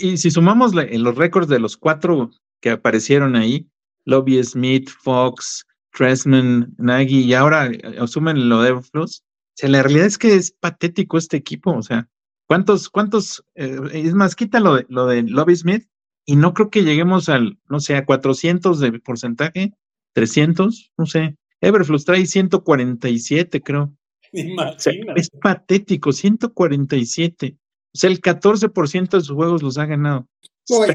[0.00, 3.68] Y si sumamos los récords de los cuatro que aparecieron ahí,
[4.04, 9.20] Lobby Smith, Fox, Tressman, Nagy y ahora eh, asumen lo de Everflux.
[9.20, 11.72] O sea, la realidad es que es patético este equipo.
[11.72, 12.08] O sea,
[12.46, 13.44] ¿cuántos, cuántos?
[13.54, 15.88] Eh, es más, quita lo de, lo de Lobby Smith
[16.24, 19.72] y no creo que lleguemos al, no sé, a 400 de porcentaje,
[20.12, 21.36] 300, no sé.
[21.60, 23.92] Everflux trae 147, creo.
[24.32, 27.56] es patético, 147.
[27.58, 30.28] O sea, el 14% de sus juegos los ha ganado.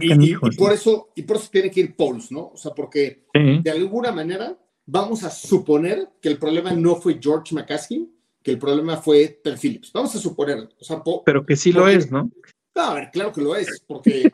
[0.01, 2.51] y, por eso, y por eso tiene que ir Pauls, ¿no?
[2.53, 7.55] O sea, porque de alguna manera vamos a suponer que el problema no fue George
[7.55, 8.09] McCaskey,
[8.43, 9.91] que el problema fue Ted Phillips.
[9.93, 10.69] Vamos a suponer.
[11.25, 12.29] Pero que sí lo es, ¿no?
[12.75, 14.31] a ver, claro que lo es, porque,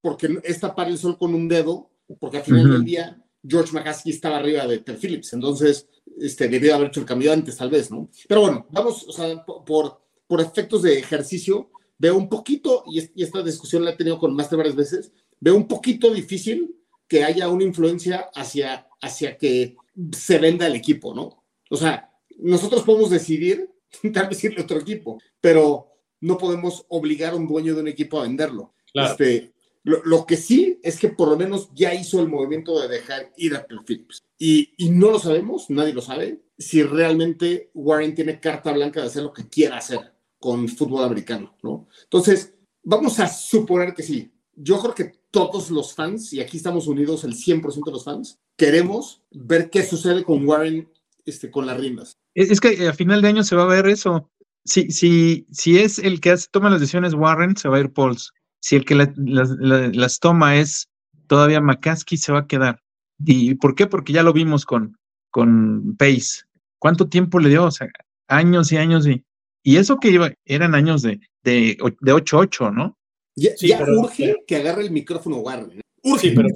[0.00, 4.12] porque es tapar el sol con un dedo, porque al final del día George McCaskey
[4.12, 5.88] estaba arriba de Ted Phillips, entonces
[6.20, 8.10] este, debió haber hecho el cambio antes, tal vez, ¿no?
[8.28, 13.42] Pero bueno, vamos, o sea, por, por efectos de ejercicio, veo un poquito, y, esta
[13.42, 16.76] discusión la he tenido con Master varias veces, veo un poquito difícil
[17.08, 19.76] que haya una influencia hacia, hacia que
[20.16, 21.44] se venda el equipo, ¿no?
[21.70, 23.70] O sea, nosotros podemos decidir,
[24.14, 25.88] tal vez irle a otro equipo, pero
[26.20, 28.74] no podemos obligar a un dueño de un equipo a venderlo.
[28.92, 33.32] Este, lo, que sí es que por lo menos ya hizo el movimiento de dejar
[33.36, 34.22] ir a Phillips.
[34.38, 39.22] Y, no lo sabemos, nadie lo sabe, si realmente Warren tiene carta blanca de hacer
[39.22, 41.88] lo que quiera hacer con fútbol americano, ¿no?
[42.04, 44.32] Entonces, vamos a suponer que sí.
[44.54, 48.38] Yo creo que todos los fans, y aquí estamos unidos el 100% de los fans,
[48.56, 50.90] queremos ver qué sucede con Warren
[51.24, 52.18] este, con las riendas.
[52.34, 54.30] Es, que a final de año se va a ver eso.
[54.64, 58.32] Si, si, si es el que toma las decisiones Warren, se va a ir Pauls.
[58.60, 60.88] Si el que las toma es
[61.26, 62.82] todavía McCaskey, se va a quedar.
[63.24, 63.86] ¿Y por qué?
[63.86, 64.98] Porque ya lo vimos con,
[65.30, 66.42] con Pace.
[66.78, 67.64] ¿Cuánto tiempo le dio?
[67.64, 67.88] O sea,
[68.28, 69.24] años y años y...
[69.62, 72.98] Y eso que iba, eran años de, de, de 8-8, ¿no?
[73.36, 73.52] Ya,
[73.86, 75.80] urge que agarre el micrófono Warren.
[76.02, 76.30] Urge.
[76.30, 76.48] Sí, pero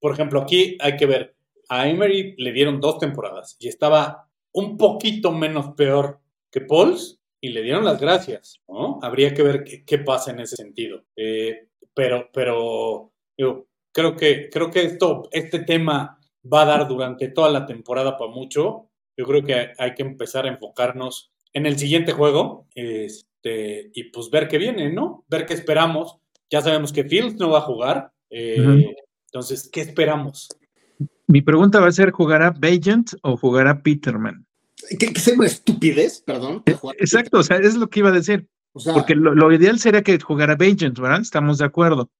[0.00, 1.36] por ejemplo, aquí hay que ver.
[1.68, 6.20] A Emery le dieron dos temporadas y estaba un poquito menos peor
[6.50, 9.00] que Pauls y le dieron las gracias, ¿no?
[9.02, 11.02] Habría que ver qué, pasa en ese sentido.
[11.16, 17.28] Eh, pero, pero yo creo que, creo que esto, este tema va a dar durante
[17.28, 18.90] toda la temporada para mucho.
[19.16, 24.30] Yo creo que hay que empezar a enfocarnos en el siguiente juego este, y pues
[24.30, 25.24] ver qué viene, ¿no?
[25.28, 26.18] Ver qué esperamos.
[26.48, 28.12] Ya sabemos que Fields no va a jugar.
[28.30, 28.94] Eh,
[29.26, 30.48] entonces, ¿qué esperamos?
[31.26, 34.46] Mi pregunta va a ser, ¿jugará Bajent o jugará Peterman?
[34.98, 36.22] ¿Qué, es una estupidez?
[36.24, 36.62] Perdón.
[36.66, 38.48] Eh, exacto, o sea, es lo que iba a decir.
[38.72, 41.20] Porque lo, ideal sería que jugara Bajent, ¿verdad?
[41.20, 42.10] Estamos de acuerdo.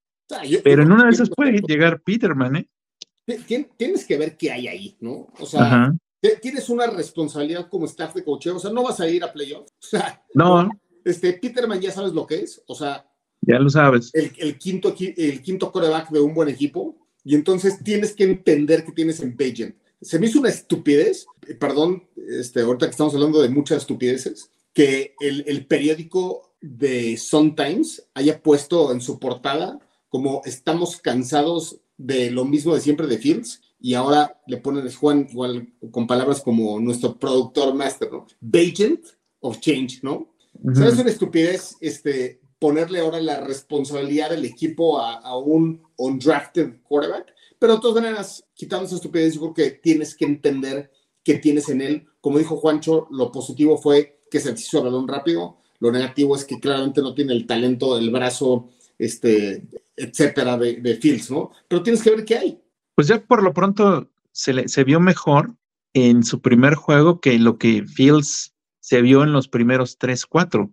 [0.63, 2.69] Pero en una de esas puede llegar Peterman, ¿eh?
[3.77, 5.29] Tienes que ver qué hay ahí, ¿no?
[5.39, 5.95] O sea,
[6.41, 9.67] tienes una responsabilidad como staff de coaching, o sea, no vas a ir a playoff.
[9.67, 10.69] O sea, no.
[11.05, 13.05] Este, Peterman ya sabes lo que es, o sea,
[13.43, 14.11] ya lo sabes.
[14.15, 16.97] El, quinto, el quinto coreback de un buen equipo.
[17.25, 19.77] Y entonces tienes que entender que tienes en Bagent.
[20.03, 24.51] Se me hizo una estupidez, eh, perdón, este, ahorita que estamos hablando de muchas estupideces,
[24.75, 31.81] que el, el periódico de Sun Times haya puesto en su portada como estamos cansados
[31.97, 36.41] de lo mismo de siempre de Fields y ahora le ponen Juan igual con palabras
[36.41, 38.27] como nuestro productor master, ¿no?
[38.41, 39.05] Bagent
[39.41, 40.35] of Change, ¿no?
[40.65, 45.83] O sea, es una estupidez este, ponerle ahora la responsabilidad del equipo a, a un
[45.97, 47.32] undrafted quarterback,
[47.63, 50.91] pero de todas maneras, quitando esa estupidez, yo creo que tienes que entender
[51.23, 52.09] que tienes en él.
[52.21, 56.45] Como dijo Juancho, lo positivo fue que se hizo el balón rápido, lo negativo es
[56.45, 59.63] que claramente no tiene el talento, el brazo, este,
[59.95, 61.53] etcétera, de, de Fields, ¿no?
[61.69, 62.61] Pero tienes que ver qué hay.
[62.97, 65.55] Pues ya por lo pronto se, le, se vio mejor
[65.95, 70.73] en su primer juego que lo que Fields se vio en los primeros tres, cuatro.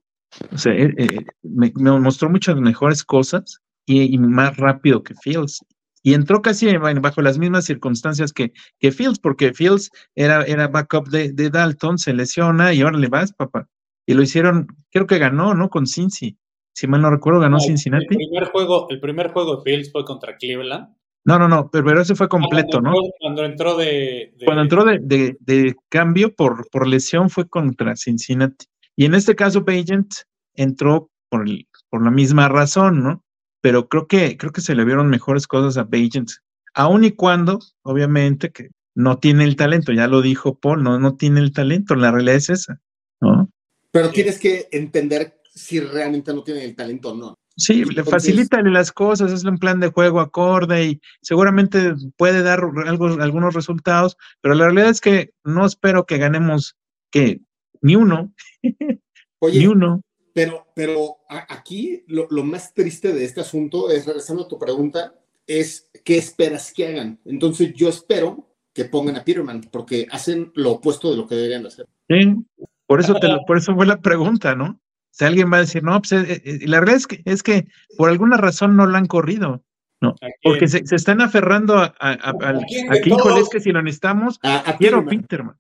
[0.52, 5.14] O sea, eh, eh, me, me, mostró muchas mejores cosas y, y, más rápido que
[5.22, 5.64] Fields.
[6.02, 11.10] Y entró casi bajo las mismas circunstancias que, que Fields, porque Fields era, era backup
[11.10, 13.68] de, de, Dalton, se lesiona y ahora le vas, papá.
[14.06, 15.70] Y lo hicieron, creo que ganó, ¿no?
[15.70, 16.38] Con Cincy.
[16.74, 18.06] Si mal no recuerdo, ganó no, Cincinnati.
[18.12, 20.96] El primer, juego, el primer juego de Fields fue contra Cleveland.
[21.26, 22.96] No, no, no, pero, pero ese fue completo, cuando ¿no?
[22.96, 24.46] Entró, cuando entró de, de...
[24.46, 28.66] Cuando entró de, de, de, cambio por, por lesión fue contra Cincinnati.
[28.96, 30.14] Y en este caso, Bagent
[30.56, 33.24] entró por, el, por la misma razón, ¿no?
[33.62, 36.32] Pero creo que, creo que se le vieron mejores cosas a Bagent,
[36.74, 41.16] aun y cuando, obviamente, que no tiene el talento, ya lo dijo Paul, no, no
[41.16, 42.80] tiene el talento, la realidad es esa,
[43.22, 43.50] ¿no?
[43.92, 47.36] Pero tienes que entender si realmente no tiene el talento o no.
[47.60, 52.62] Sí, le facilita las cosas, es un plan de juego acorde y seguramente puede dar
[52.86, 56.78] algo, algunos resultados, pero la realidad es que no espero que ganemos
[57.12, 57.42] que
[57.82, 58.34] ni uno,
[59.40, 60.02] Oye, ni uno.
[60.40, 61.18] Pero, pero
[61.50, 65.14] aquí lo, lo, más triste de este asunto es, regresando a tu pregunta,
[65.46, 67.20] es qué esperas que hagan.
[67.26, 71.66] Entonces yo espero que pongan a Peterman, porque hacen lo opuesto de lo que deberían
[71.66, 71.88] hacer.
[72.08, 72.38] Sí,
[72.86, 74.80] por eso, te lo, por eso fue la pregunta, ¿no?
[75.12, 77.68] Si alguien va a decir, no, pues eh, eh, la realidad es que, es que
[77.98, 79.62] por alguna razón no lo han corrido,
[80.00, 80.16] ¿no?
[80.42, 82.60] Porque se, se, están aferrando a, a, a, a
[82.94, 85.58] aquí, es que si lo necesitamos, a, quiero Peterman.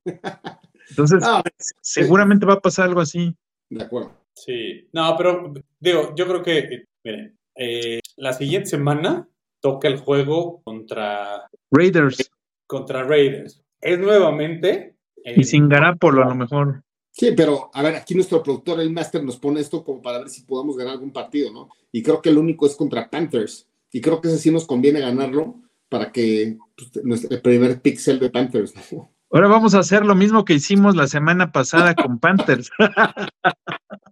[0.90, 1.22] Entonces,
[1.82, 3.36] seguramente va a pasar algo así.
[3.70, 4.19] De acuerdo.
[4.46, 9.28] Sí, no, pero digo, yo creo que, miren, eh, la siguiente semana
[9.60, 12.32] toca el juego contra Raiders.
[12.66, 13.62] Contra Raiders.
[13.82, 14.96] Es nuevamente.
[15.26, 16.84] Eh, y sin Garapolo, a lo mejor.
[17.12, 20.30] Sí, pero a ver, aquí nuestro productor, el Master, nos pone esto como para ver
[20.30, 21.70] si podemos ganar algún partido, ¿no?
[21.92, 23.68] Y creo que el único es contra Panthers.
[23.92, 25.56] Y creo que ese sí nos conviene ganarlo
[25.90, 29.12] para que pues, nuestro, el primer pixel de Panthers, ¿no?
[29.32, 32.72] Ahora vamos a hacer lo mismo que hicimos la semana pasada con Panthers.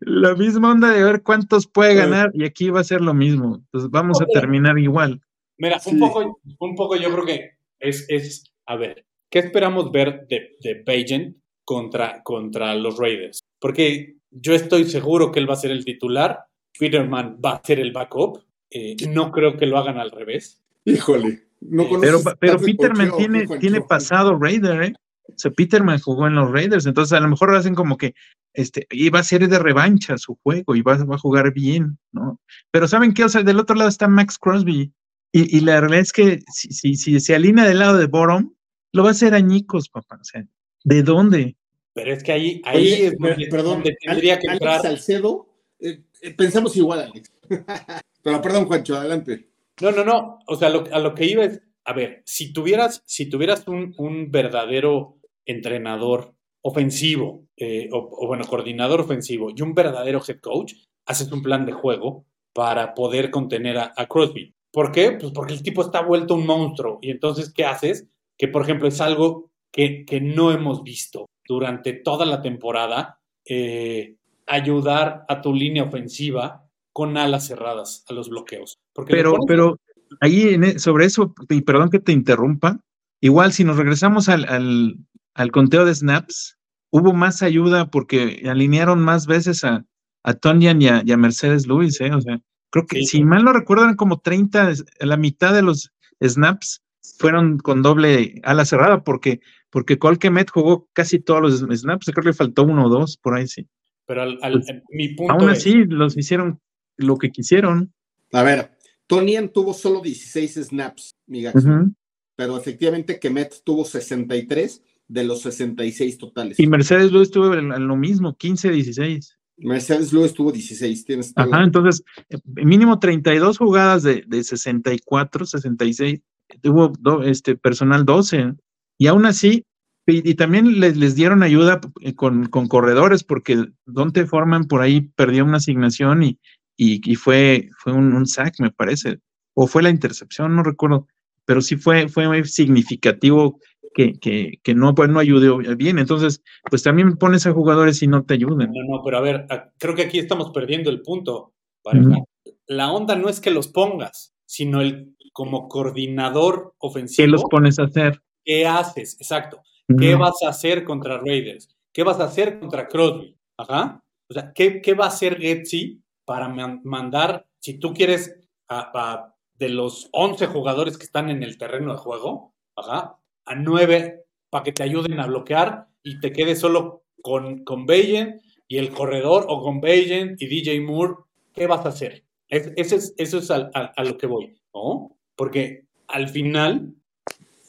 [0.00, 3.56] la misma onda de ver cuántos puede ganar y aquí va a ser lo mismo.
[3.56, 5.20] Entonces vamos a terminar igual.
[5.58, 5.90] Mira, sí.
[5.90, 10.56] un, poco, un poco yo creo que es, es a ver, ¿qué esperamos ver de,
[10.60, 13.40] de Pagent contra, contra los Raiders?
[13.58, 16.40] Porque yo estoy seguro que él va a ser el titular,
[16.78, 20.62] Peterman va a ser el backup, eh, no creo que lo hagan al revés.
[20.84, 21.44] Híjole.
[21.60, 24.94] No pero pero Peterman tiene, tiene pasado Raider, ¿eh?
[25.28, 28.14] O sea, Peterman jugó en los Raiders, entonces a lo mejor hacen como que
[28.54, 32.40] este, iba a ser de revancha su juego y va, va a jugar bien, ¿no?
[32.70, 33.24] Pero ¿saben qué?
[33.24, 34.92] O sea, del otro lado está Max Crosby
[35.32, 38.54] y, y la realidad es que si, si, si, se alinea del lado de Borom,
[38.92, 40.18] lo va a hacer añicos, papá.
[40.20, 40.44] O sea,
[40.84, 41.56] ¿de dónde?
[41.92, 44.82] Pero es que ahí, ahí Oye, es donde, perdón, donde tendría que Alex entrar.
[44.82, 45.48] Salcedo,
[45.80, 47.32] eh, eh, pensamos igual, Alex.
[48.22, 49.48] Pero perdón, Juancho, adelante.
[49.80, 50.38] No, no, no.
[50.46, 53.94] O sea, lo, a lo que iba es, a ver, si tuvieras, si tuvieras un,
[53.96, 60.74] un verdadero entrenador ofensivo, eh, o, o, bueno, coordinador ofensivo y un verdadero head coach,
[61.06, 64.52] haces un plan de juego para poder contener a, a, Crosby.
[64.72, 65.12] ¿Por qué?
[65.12, 66.98] Pues porque el tipo está vuelto un monstruo.
[67.00, 68.08] Y entonces, ¿qué haces?
[68.36, 74.16] Que, por ejemplo, es algo que, que no hemos visto durante toda la temporada, eh,
[74.46, 78.78] ayudar a tu línea ofensiva con alas cerradas a los bloqueos.
[78.92, 79.46] Porque pero, pones...
[79.46, 79.78] pero
[80.20, 82.80] ahí en, e, sobre eso, y perdón que te interrumpa,
[83.20, 84.96] igual si nos regresamos al, al,
[85.34, 86.58] al conteo de snaps,
[86.90, 89.84] hubo más ayuda porque alinearon más veces a,
[90.22, 92.12] a Tonyan y a, y a Mercedes Lewis, ¿eh?
[92.12, 92.40] O sea,
[92.70, 93.06] creo que sí.
[93.06, 96.82] si mal no recuerdan, como 30, la mitad de los snaps
[97.18, 99.40] fueron con doble ala cerrada, porque,
[99.70, 103.36] porque Colquemet jugó casi todos los snaps, creo que le faltó uno o dos, por
[103.36, 103.68] ahí sí.
[104.06, 106.60] Pero al, al, pues, mi punto aún es, así, los hicieron
[106.96, 107.92] lo que quisieron.
[108.32, 108.75] A ver,
[109.06, 111.58] Tonian tuvo solo 16 snaps, mi gato.
[111.58, 111.94] Uh -huh.
[112.36, 116.58] Pero efectivamente Kemet tuvo 63 de los 66 totales.
[116.58, 119.38] Y Mercedes Lewis tuvo en lo mismo, 15, 16.
[119.58, 121.04] Mercedes Lewis tuvo 16.
[121.04, 121.46] Tienes todo.
[121.52, 126.20] Ajá, entonces, eh, mínimo 32 jugadas de, de 64, 66.
[126.60, 128.52] Tuvo do- este, personal 12.
[128.98, 129.64] Y aún así,
[130.06, 134.82] y, y también les, les dieron ayuda eh, con, con corredores, porque Dante Forman por
[134.82, 136.38] ahí perdió una asignación y,
[136.76, 139.18] y, y fue, fue un, un sack, me parece.
[139.54, 141.08] O fue la intercepción, no recuerdo.
[141.44, 143.58] Pero sí fue, fue muy significativo
[143.94, 145.98] que, que, que no, pues, no ayudó bien.
[145.98, 148.72] Entonces, pues también pones a jugadores y no te ayudan.
[148.72, 149.46] No, no, pero a ver,
[149.78, 151.54] creo que aquí estamos perdiendo el punto.
[151.84, 152.26] Ujú.
[152.66, 157.28] La onda no es que los pongas, sino el como coordinador ¿Qué ofensivo.
[157.28, 158.20] los pones a hacer?
[158.44, 159.16] ¿Qué haces?
[159.20, 159.60] Exacto.
[159.98, 161.68] ¿Qué vas a hacer contra Raiders?
[161.92, 163.36] ¿Qué vas a hacer contra Crosby?
[163.56, 164.02] Ajá.
[164.28, 168.90] O sea, ¿qué, qué va a hacer Getsi para man- mandar, si tú quieres, a,
[168.94, 174.64] a- de los 11 jugadores que están en el terreno de juego, a 9 para
[174.64, 179.46] que te ayuden a bloquear y te quedes solo con, con Bayen y el corredor
[179.48, 181.14] o con Bayen y DJ Moore?
[181.54, 182.24] ¿Qué vas a hacer?
[182.48, 185.16] Es- ese es, eso es al- al- a lo que voy, ¿no?
[185.36, 186.92] Porque al final,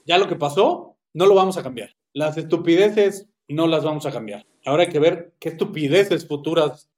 [0.05, 1.95] ya lo que pasó, no lo vamos a cambiar.
[2.13, 4.45] Las estupideces no las vamos a cambiar.
[4.65, 6.89] Ahora hay que ver qué estupideces futuras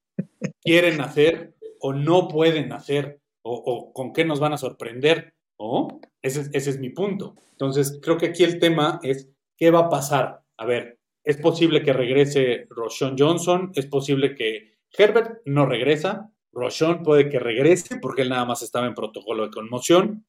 [0.62, 5.34] quieren hacer o no pueden hacer o, o con qué nos van a sorprender.
[5.60, 6.00] ¿no?
[6.22, 7.36] Ese, es- ese es mi punto.
[7.52, 10.42] Entonces, creo que aquí el tema es qué va a pasar.
[10.58, 17.04] A ver, es posible que regrese Roshon Johnson, es posible que Herbert no regresa, Roshon
[17.04, 20.26] puede que regrese porque él nada más estaba en protocolo de conmoción,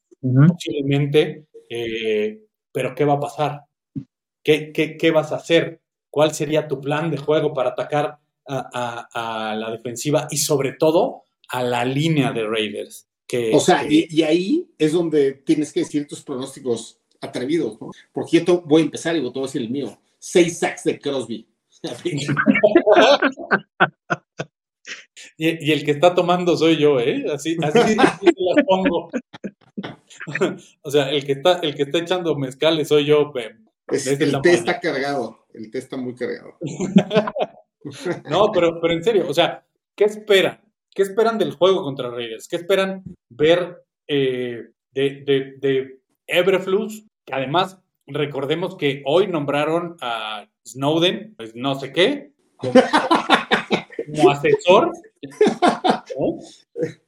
[0.46, 2.40] posiblemente, eh,
[2.72, 3.60] pero ¿qué va a pasar?
[4.42, 5.80] ¿Qué, qué, qué vas a hacer?
[6.10, 10.72] ¿Cuál sería tu plan de juego para atacar a, a- a la defensiva y sobre
[10.72, 13.06] todo a la línea de Raiders?
[13.26, 17.80] Que, O sea, que- y, y ahí es donde tienes que decir tus pronósticos atrevidos,
[17.80, 17.90] ¿no?
[18.12, 19.98] Porque yo te- voy a empezar y voy a decir el mío.
[20.18, 21.46] Seis sacks de Crosby.
[25.36, 27.24] y, y el que está tomando soy yo, ¿eh?
[27.32, 29.10] Así, así, así se las pongo.
[30.82, 33.32] o sea, el que está, el que está echando mezcales soy yo.
[33.32, 33.56] pe-
[33.88, 35.46] Es- Desde el té está cargado.
[35.54, 36.54] El té está muy cargado.
[38.28, 39.64] No, pero, pero en serio, o sea,
[39.94, 40.60] ¿qué esperan?
[40.94, 42.48] ¿Qué esperan del juego contra Raiders?
[42.48, 47.04] ¿Qué esperan ver eh, de, de, de Eberflus?
[47.24, 52.72] Que además, recordemos que hoy nombraron a Snowden, pues no sé qué, como,
[54.30, 54.92] asesor.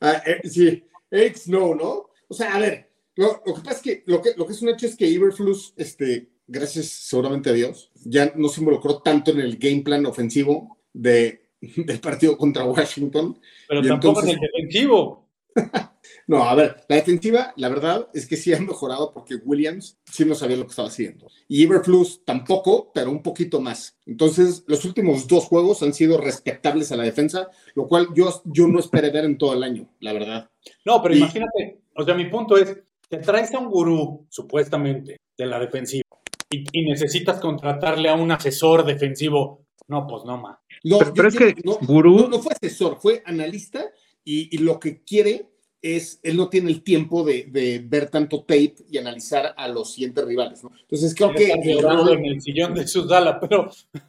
[0.01, 2.11] Ah, eh, sí, Eric Snow, ¿no?
[2.29, 4.69] O sea, a ver, lo, que pasa es que lo, que lo que es un
[4.69, 9.41] hecho es que Iberflus, este, gracias seguramente a Dios, ya no se involucró tanto en
[9.41, 13.39] el game plan ofensivo de, del partido contra Washington.
[13.69, 15.29] Pero Y tampoco entonces- en el defensivo.
[16.27, 20.25] No, a ver, la defensiva, la verdad es que sí ha mejorado porque Williams sí
[20.25, 21.27] no sabía lo que estaba haciendo.
[21.49, 23.97] Y Iberflus tampoco, pero un poquito más.
[24.07, 28.69] Entonces, los últimos dos juegos han sido respetables a la defensa, lo cual yo, yo
[28.69, 30.51] no esperé ver en todo el año, la verdad.
[30.85, 32.77] No, pero Y- imagínate, o sea, mi punto es,
[33.09, 36.05] te traes a un gurú, supuestamente, de la defensiva,
[36.53, 39.67] y, y necesitas contratarle a un asesor defensivo.
[39.89, 40.61] No, pues no, ma.
[40.85, 43.85] No, Pero, yo- pero es yo- que no, Gurú, no, no fue asesor, fue analista
[44.25, 45.49] y, y lo que quiere
[45.83, 49.93] es, él no tiene el tiempo de, de ver tanto tape y analizar a los
[49.95, 50.71] siguientes rivales, ¿no?
[50.81, 51.53] Entonces creo que...
[51.65, 53.69] Llorando en el sillón de su sala, pero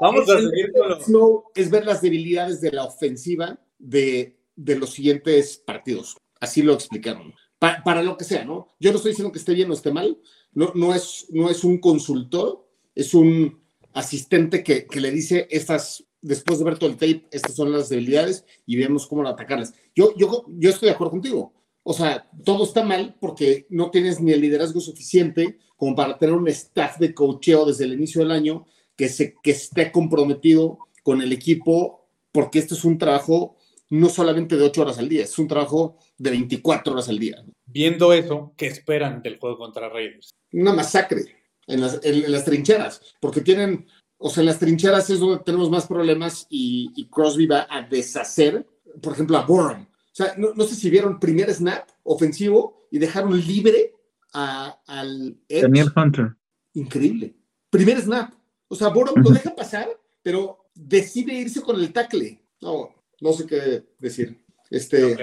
[0.00, 4.76] vamos a seguir con lo- Snow es ver las debilidades de la ofensiva de, de
[4.76, 6.16] los siguientes partidos.
[6.40, 7.32] Así lo explicaron.
[7.58, 8.66] Pa- para lo que sea, ¿no?
[8.80, 10.18] Yo no estoy diciendo que esté bien o esté mal.
[10.54, 13.60] No, no, es, no es un consultor, es un
[13.92, 17.88] asistente que, que le dice estas, después de ver todo el tape, estas son las
[17.88, 19.74] debilidades y vemos cómo atacarlas.
[19.94, 21.52] Yo, yo, yo estoy de acuerdo contigo.
[21.82, 26.34] O sea, todo está mal porque no tienes ni el liderazgo suficiente como para tener
[26.34, 31.20] un staff de cocheo desde el inicio del año que, se, que esté comprometido con
[31.22, 33.56] el equipo, porque esto es un trabajo
[33.92, 37.44] no solamente de 8 horas al día, es un trabajo de 24 horas al día.
[37.66, 40.30] viendo eso, ¿qué esperan del juego contra Raiders?
[40.52, 41.36] Una masacre
[41.66, 43.86] en las, en, en las trincheras, porque tienen,
[44.18, 47.82] o sea, en las trincheras es donde tenemos más problemas y, y Crosby va a
[47.82, 48.66] deshacer,
[49.02, 49.82] por ejemplo, a Borum.
[49.82, 53.94] O sea, no, no sé si vieron primer snap ofensivo y dejaron libre
[54.34, 55.62] a- al Edge.
[55.62, 56.34] Daniel Hunter.
[56.74, 57.34] increíble.
[57.70, 58.32] Primer snap.
[58.68, 59.88] O sea, Borom lo deja pasar,
[60.22, 62.42] pero decide irse con el tackle.
[62.60, 62.90] No,
[63.22, 64.38] no sé qué decir.
[64.70, 65.14] Este.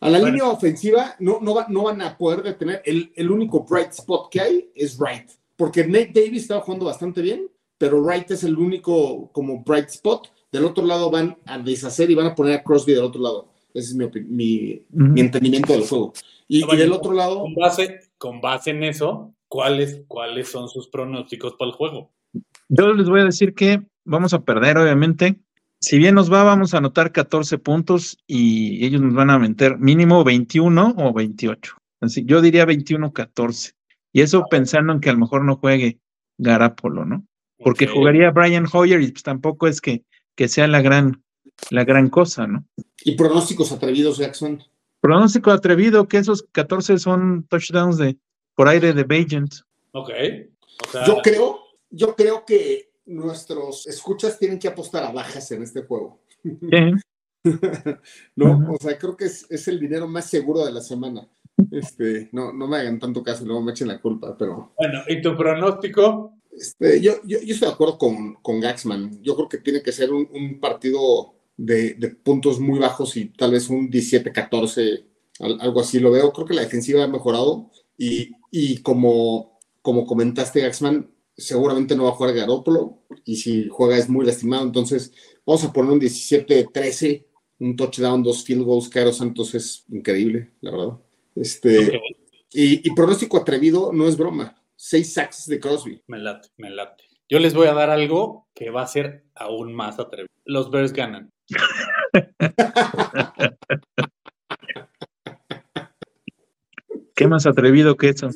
[0.00, 0.26] A la Bueno.
[0.34, 2.82] línea ofensiva no, no, va- no van a poder detener.
[2.84, 5.30] El, el único bright spot que hay es Wright.
[5.56, 10.28] Porque Nate Davis estaba jugando bastante bien, pero Wright es el único como bright spot.
[10.52, 13.48] Del otro lado van a deshacer y van a poner a Crosby del otro lado.
[13.72, 16.12] Ese es mi, mi, mi entendimiento del juego.
[16.48, 20.68] Y, bueno, y del otro lado, Con base, con base en eso, ¿cuáles, ¿cuáles son
[20.68, 22.12] sus pronósticos para el juego?
[22.68, 25.40] Yo les voy a decir que vamos a perder, obviamente.
[25.86, 29.78] Si bien nos va, vamos a anotar 14 puntos y ellos nos van a meter
[29.78, 31.76] mínimo 21 o 28.
[32.00, 33.76] Así, yo diría 21-14.
[34.12, 36.00] Y eso pensando en que a lo mejor no juegue
[36.38, 37.24] Garapolo, ¿no?
[37.58, 40.02] Porque jugaría Brian Hoyer y pues tampoco es que,
[40.34, 41.22] que sea la gran,
[41.70, 42.66] la gran cosa, ¿no?
[43.04, 44.60] Y pronósticos atrevidos, Jackson.
[45.00, 48.18] Pronóstico atrevido que esos 14 son touchdowns de
[48.56, 49.54] por aire de Bagent.
[49.92, 50.10] Ok.
[50.84, 51.60] O sea, Yo creo,
[51.90, 56.20] yo creo que nuestros escuchas tienen que apostar a bajas en este juego.
[58.34, 61.28] No, o sea, creo que es, es el dinero más seguro de la semana.
[61.70, 65.22] Este, no, no me hagan tanto caso luego me echen la culpa, pero bueno, ¿y
[65.22, 66.32] tu pronóstico?
[66.50, 69.22] este, yo, yo, yo estoy de acuerdo con, con Gaxman.
[69.22, 73.26] Yo creo que tiene que ser un, un partido de, de puntos muy bajos y
[73.26, 75.04] tal vez un 17-14,
[75.40, 76.32] al- algo así lo veo.
[76.32, 82.10] Creo que la defensiva ha mejorado y, y como, como comentaste, Gaxman, seguramente no va
[82.10, 84.64] a jugar Garópolo y si juega es muy lastimado.
[84.64, 85.12] Entonces,
[85.44, 87.26] vamos a poner un 17-13,
[87.60, 88.88] un touchdown, dos field goals.
[88.88, 90.98] Caro Santos es increíble, la verdad.
[91.34, 92.00] Este,
[92.52, 94.56] y, y pronóstico atrevido no es broma.
[94.76, 96.02] Seis sacks de Crosby.
[96.06, 97.04] me late, me late.
[97.28, 100.32] Yo les voy a dar algo que va a ser aún más atrevido.
[100.44, 101.32] Los Bears ganan.
[107.16, 108.28] ¿Qué más atrevido que eso?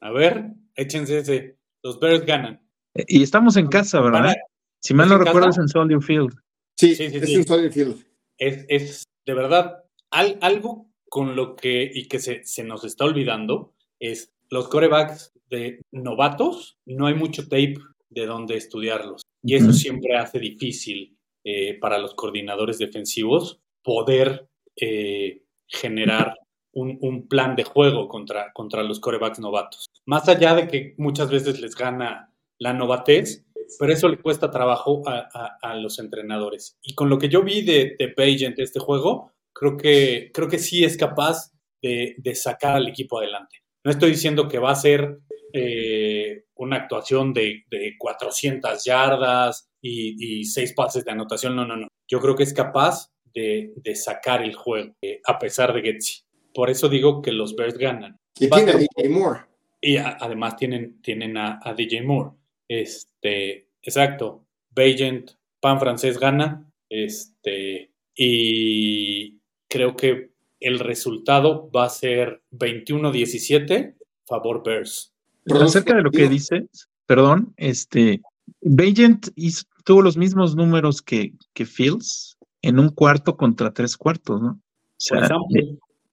[0.00, 1.56] A ver, échense ese.
[1.84, 2.60] Los Bears ganan.
[3.06, 4.20] Y estamos en casa, ¿verdad?
[4.20, 4.34] Para-
[4.80, 6.32] Si mal ¿es no recuerdo es en Soldier Field.
[6.78, 7.34] sí, Sí, sí, es sí.
[7.36, 8.04] en Soldier Field.
[8.38, 13.04] es, es de verdad al- algo con lo que y que se, se nos está
[13.04, 17.74] olvidando es los corebacks de novatos, no hay mucho tape
[18.10, 19.22] de donde estudiarlos.
[19.42, 24.48] Y eso siempre hace difícil eh, para los coordinadores defensivos poder
[24.80, 26.36] eh, generar
[26.74, 29.86] un, plan de juego contra, contra los corebacks novatos.
[30.06, 33.44] Más allá de que muchas veces les gana la novatez,
[33.78, 35.28] pero eso le cuesta trabajo a,
[35.62, 36.76] a- los entrenadores.
[36.82, 40.58] Y con lo que yo vi de, de Pagent este juego, creo que, creo que
[40.58, 41.50] sí es capaz
[41.82, 43.58] de, de sacar al equipo adelante.
[43.84, 45.18] No estoy diciendo que va a ser
[45.52, 51.76] eh, una actuación de, de 400 yardas y, y seis pases de anotación, no, no,
[51.76, 51.88] no.
[52.08, 56.23] Yo creo que es capaz de, de sacar el juego, eh, a pesar de Getsi.
[56.54, 58.18] Por eso digo que los Bears ganan.
[58.38, 59.40] Y tiene a DJ Moore.
[59.80, 62.30] y a- además tienen, tienen a, a DJ Moore.
[62.68, 64.44] Este, exacto.
[64.74, 66.70] Bagent, pan francés gana.
[66.88, 69.38] Este, y
[69.68, 70.30] creo que
[70.60, 73.94] el resultado va a ser 21-17,
[74.26, 75.12] favor Bears.
[75.50, 78.22] Acerca de lo que dices, perdón, este,
[78.62, 84.40] Bagent hizo- tuvo los mismos números que, que Fields en un cuarto contra tres cuartos,
[84.40, 84.48] ¿no?
[84.52, 84.60] O
[84.96, 85.28] sea,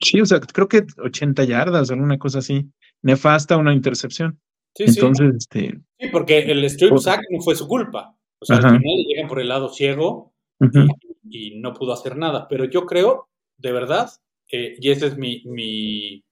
[0.01, 2.67] sí, o sea, creo que 80 yardas, alguna cosa así.
[3.01, 4.39] Nefasta una intercepción.
[4.75, 8.15] sí, sí, Entonces, este, sí, porque el strip Por- sack no fue su culpa.
[8.39, 8.69] O sea, Ajá.
[8.69, 10.33] al final le llegan por el lado ciego
[11.29, 12.47] y no pudo hacer nada.
[12.47, 14.09] Pero yo creo, de verdad,
[14.51, 16.23] eh, y ese es mi, mi,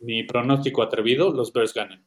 [0.00, 2.04] mi pronóstico atrevido, los Bears ganan.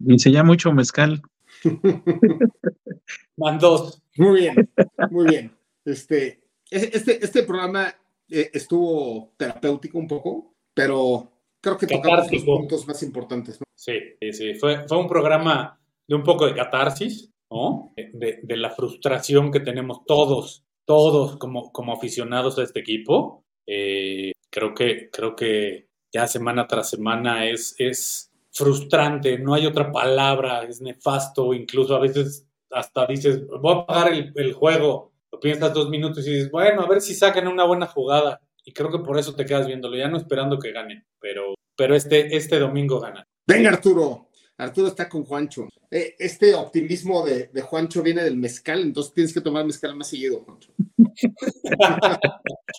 [0.00, 1.22] y se llama mucho mezcal.
[3.36, 4.02] Van dos.
[4.16, 4.70] Muy bien,
[5.10, 5.52] muy bien.
[5.84, 7.94] Este, este, este programa
[8.30, 13.60] eh, estuvo terapéutico un poco, pero creo que tocamos los puntos más importantes.
[13.60, 13.64] ¿no?
[13.74, 13.98] Sí,
[14.32, 14.54] sí.
[14.54, 17.92] Fue, fue un programa de un poco de catarsis, ¿no?
[17.96, 23.44] De, de- de la frustración que tenemos todos, todos como, como aficionados a este equipo.
[23.66, 29.90] Eh, creo, que, creo que ya semana tras semana es, es frustrante, no hay otra
[29.90, 35.40] palabra, es nefasto, incluso a veces hasta dices, voy a pagar el, el juego, lo
[35.40, 38.40] piensas dos minutos y dices, bueno, a ver si sacan una buena jugada.
[38.64, 41.94] Y creo que por eso te quedas viéndolo, ya no esperando que ganen, pero, pero
[41.94, 43.24] este, este domingo ganan.
[43.46, 44.28] Venga, Arturo.
[44.56, 45.68] Arturo está con Juancho.
[45.90, 50.08] Eh, este optimismo de, de Juancho viene del mezcal, entonces tienes que tomar mezcal más
[50.08, 50.72] seguido, Juancho.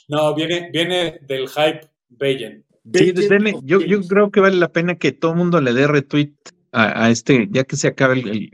[0.08, 2.64] No, viene, viene del hype Bayen.
[2.93, 5.88] Sí, denle- yo, yo creo que vale la pena que todo el mundo le dé
[5.88, 6.34] retweet
[6.72, 8.51] a, a este, ya que se acabe el,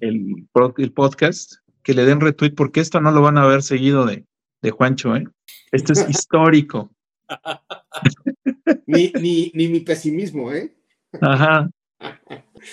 [0.00, 0.46] el,
[0.78, 1.54] el podcast,
[1.86, 4.24] que le den retweet, porque esto no lo van a ver seguido de,
[4.60, 5.22] de Juancho, ¿eh?
[5.70, 6.90] Esto es histórico.
[8.86, 10.76] Ni, ni, ni mi pesimismo, ¿eh?
[11.20, 11.70] Ajá.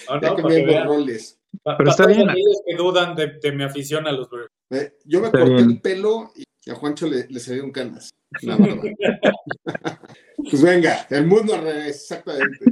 [0.09, 0.88] No, Ya no, vean.
[0.88, 1.39] roles.
[1.61, 2.28] Pa- Pero pa- está bien.
[2.66, 4.49] que dudan de, de mi afición a los Bears.
[4.72, 5.70] Eh, yo me Está corté bien.
[5.70, 6.32] el pelo
[6.66, 8.09] y a Juancho le, le salieron canas.
[8.41, 8.82] La verdad.
[10.49, 12.66] pues venga, el mundo al revés, exactamente.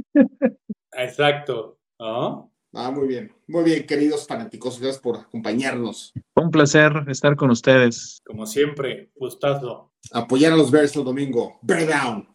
[0.90, 1.78] Exacto.
[2.00, 2.51] ¿no?
[2.74, 3.32] Ah, muy bien.
[3.46, 4.80] Muy bien, queridos fanáticos.
[4.80, 6.12] Gracias por acompañarnos.
[6.34, 8.22] Fue un placer estar con ustedes.
[8.24, 9.92] Como siempre, gustazo.
[10.12, 11.58] Apoyar a los Bears el domingo.
[11.62, 12.28] Bear down.